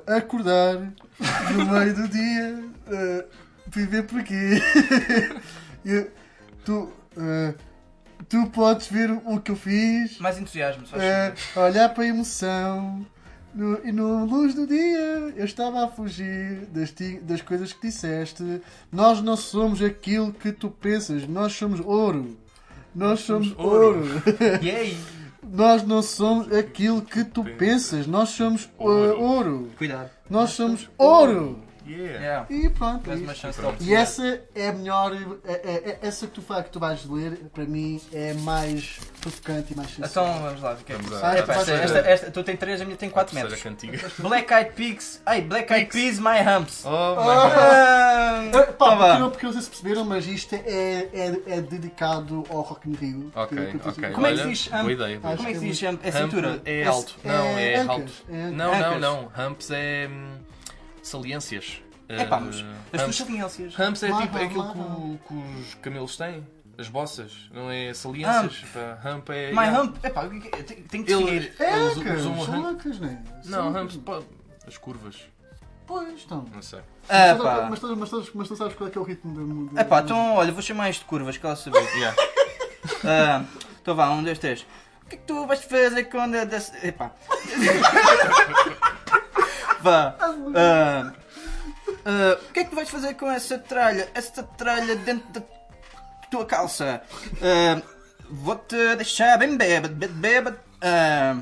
[0.07, 0.75] a- acordar
[1.55, 2.65] no meio do dia.
[2.89, 3.25] a
[3.71, 4.35] viver por aqui.
[5.85, 6.11] Eu-
[6.65, 7.55] tu, a-
[8.29, 10.19] tu podes ver o que eu fiz.
[10.19, 13.07] Mais entusiasmo, só É, olhar para a emoção.
[13.55, 17.87] No, e no luz do dia eu estava a fugir das, ti- das coisas que
[17.87, 18.61] disseste.
[18.93, 22.37] Nós não somos aquilo que tu pensas, nós somos ouro.
[22.95, 24.03] Nós somos ouro.
[24.63, 24.99] E aí?
[25.57, 29.71] Nós não somos aquilo que tu pensas, nós somos uh, ouro.
[29.79, 30.11] Cuidado.
[30.29, 31.66] Nós somos ouro.
[31.87, 32.19] Yeah.
[32.21, 32.47] Yeah.
[32.51, 33.11] E pronto.
[33.11, 33.47] é isto.
[33.81, 35.13] E essa é a melhor.
[35.45, 38.99] é- é- é- essa que tu, fa- que tu vais ler, para mim, é mais
[39.21, 40.09] provocante e mais sensível.
[40.11, 40.73] Então vamos lá.
[40.73, 42.85] o que é que- Vamos Ah, à Epá, esta, esta, esta, tu tem 3, a
[42.85, 43.63] minha tem 4 terceira metros.
[43.63, 44.11] cantiga.
[44.29, 45.21] Black Eyed Peas.
[45.27, 46.85] Ai, Black Eyed Peas, my humps.
[46.85, 50.59] Oh, my Ah, Pá, então porque, não, porque não sei se perceberam, mas isto é,
[51.13, 53.33] é, é dedicado ao Rock in Rio.
[53.35, 54.11] Ok, Que- que eu ok.
[54.11, 54.69] Como é que Olha, se diz?
[54.69, 55.21] Boa ideia.
[55.23, 55.83] Acho Como é que se diz?
[55.83, 56.61] É Hump cintura?
[56.65, 57.15] é alto.
[57.25, 57.93] Não, é, é alto.
[57.93, 59.33] ancas, é- Não, não, não.
[59.47, 60.29] Humps é hum,
[61.07, 61.81] saliências.
[62.09, 63.79] É pá, mas Uh, as tuas saliências.
[63.79, 66.47] humps é tipo é aquilo que, os camelos têm.
[66.79, 68.65] As bossas, não é saliências?
[68.73, 69.51] Pá, hump é.
[69.51, 69.81] My yeah.
[69.83, 69.97] hump.
[70.05, 71.55] Epá, o que é tenho tenho que seguir.
[71.59, 72.85] Eles Ecas, usam um são hump.
[73.01, 73.25] né?
[73.47, 74.21] Não, humps, pá,
[74.67, 75.17] as curvas.
[75.87, 76.45] Pois, estão.
[76.53, 76.81] Não sei.
[77.09, 77.67] Mas, Epá.
[77.71, 79.33] mas, tu- mas, tu- mas tu sabes qual é que é o ritmo
[79.71, 81.79] do Epá, então olha, vou chamar isto de curvas, que ela saber.
[81.97, 82.17] Yeah.
[83.05, 83.45] Ah,
[83.81, 84.67] Então vá, um, dois, três.
[85.03, 86.35] O que é que tu vais fazer quando.
[86.83, 87.11] Epá.
[89.91, 91.13] ah,
[92.05, 94.09] ah, o que é que tu vais fazer com essa tralha?
[94.15, 95.43] Essa tralha dentro da
[96.31, 97.03] tua calça?
[97.43, 97.81] Ah,
[98.29, 100.59] Vou-te deixar bem bêbado, bê- bêbado.
[100.83, 101.37] ah,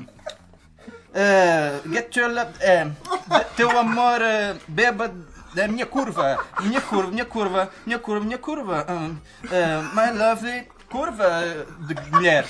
[1.91, 2.51] get your love.
[2.63, 6.37] ah, teu amor ah, bêbado da minha curva.
[6.61, 8.85] Minha curva, minha curva, minha curva, minha curva.
[8.87, 9.09] ah,
[9.51, 12.45] ah, my lovely curva de mulher.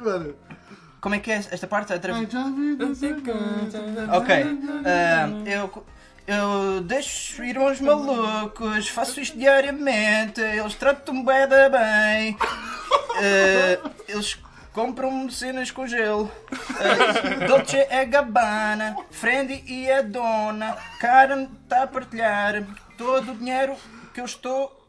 [0.00, 0.34] Mano,
[1.00, 1.92] como é que é esta parte?
[1.92, 2.12] Outra
[4.16, 4.34] Ok.
[4.84, 5.84] ah, eu,
[6.26, 12.36] eu deixo ir uns malucos, faço isto diariamente, eles tratam-me bué da bem.
[13.18, 14.38] Ah, eles
[14.72, 16.30] compram-me cenas com gelo.
[16.52, 20.76] Ah, Dolce é Gabbana, Friendly e a dona.
[21.00, 22.62] Karen está a partilhar
[22.98, 23.74] todo o dinheiro
[24.12, 24.86] que eu estou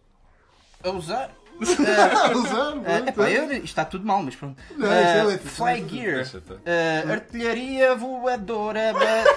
[0.84, 1.30] a usar.
[2.36, 4.62] Usar, epá, eu, isto está tudo mal, mas pronto.
[4.76, 4.88] Não,
[5.32, 5.88] isso é fly.
[5.90, 6.26] Gear.
[6.26, 8.94] Uh, artilharia voadora,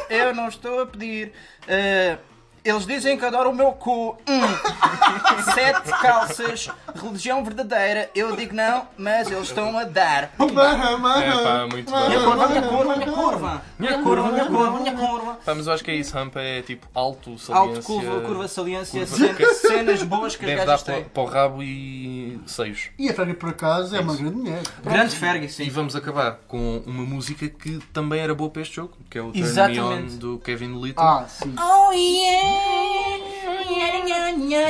[0.08, 1.32] eu não estou a pedir.
[1.62, 2.29] Uh,
[2.64, 4.16] eles dizem que adoram o meu cu.
[4.28, 4.40] Hum.
[5.54, 8.10] Sete calças, religião verdadeira.
[8.14, 10.30] Eu digo não, mas eles estão a dar.
[10.40, 12.08] É pá, muito bem.
[12.08, 13.62] Minha curva, minha curva, minha curva.
[13.78, 15.38] Minha curva, minha curva, minha curva.
[15.44, 16.18] Pá, mas eu acho que é isso.
[16.18, 17.54] Hump é tipo alto, saliência.
[17.76, 21.04] Alto curva, curva saliência, curva- cen- cenas boas que as Deve dar gajas para, têm.
[21.04, 22.90] para o rabo e seios.
[22.98, 24.62] E a Fergie, por acaso, é uma grande mulher.
[24.82, 25.70] Grande Fergie, E sim.
[25.70, 29.32] vamos acabar com uma música que também era boa para este jogo, que é o
[29.32, 29.80] Turn Me.
[29.80, 31.02] On do Kevin Little.
[31.04, 31.54] Ah, sim.
[31.58, 32.59] Oh yeah,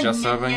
[0.02, 0.56] Já sabem,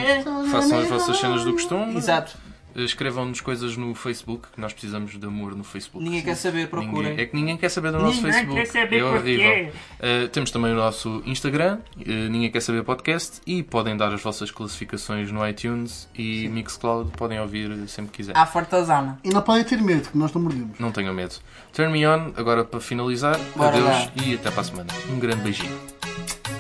[0.52, 1.98] façam as vossas cenas do costume.
[1.98, 2.38] Exato.
[2.76, 6.04] Escrevam-nos coisas no Facebook, que nós precisamos de amor no Facebook.
[6.04, 7.12] Ninguém quer saber, procurem.
[7.12, 8.56] Ninguém- é que ninguém quer saber do nosso Ninguém Facebook.
[8.62, 9.16] quer saber é porquê.
[9.20, 9.74] horrível.
[10.00, 14.24] Uh, temos também o nosso Instagram, uh, Ninguém Quer Saber Podcast, e podem dar as
[14.24, 18.42] vossas classificações no iTunes e Mixcloud, podem ouvir sempre que quiserem.
[18.42, 19.20] À fartazana.
[19.24, 20.80] E não podem ter medo, que nós não mordemos.
[20.80, 21.36] Não tenham medo.
[21.74, 24.12] Turn Me On, agora para finalizar, Bora adeus lá.
[24.26, 24.90] e até para a semana.
[25.12, 25.93] Um grande beijinho.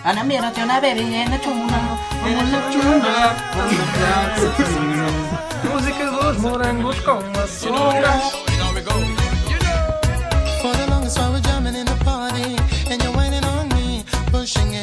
[0.06, 1.80] Ana mira, tuna baby, na tuna.
[2.52, 3.14] Na tuna.
[5.64, 8.04] Música dos morangos com açúcar.
[10.62, 12.58] For the longest while we're jamming in the party,
[12.92, 14.83] and you're whining on me, pushing everything.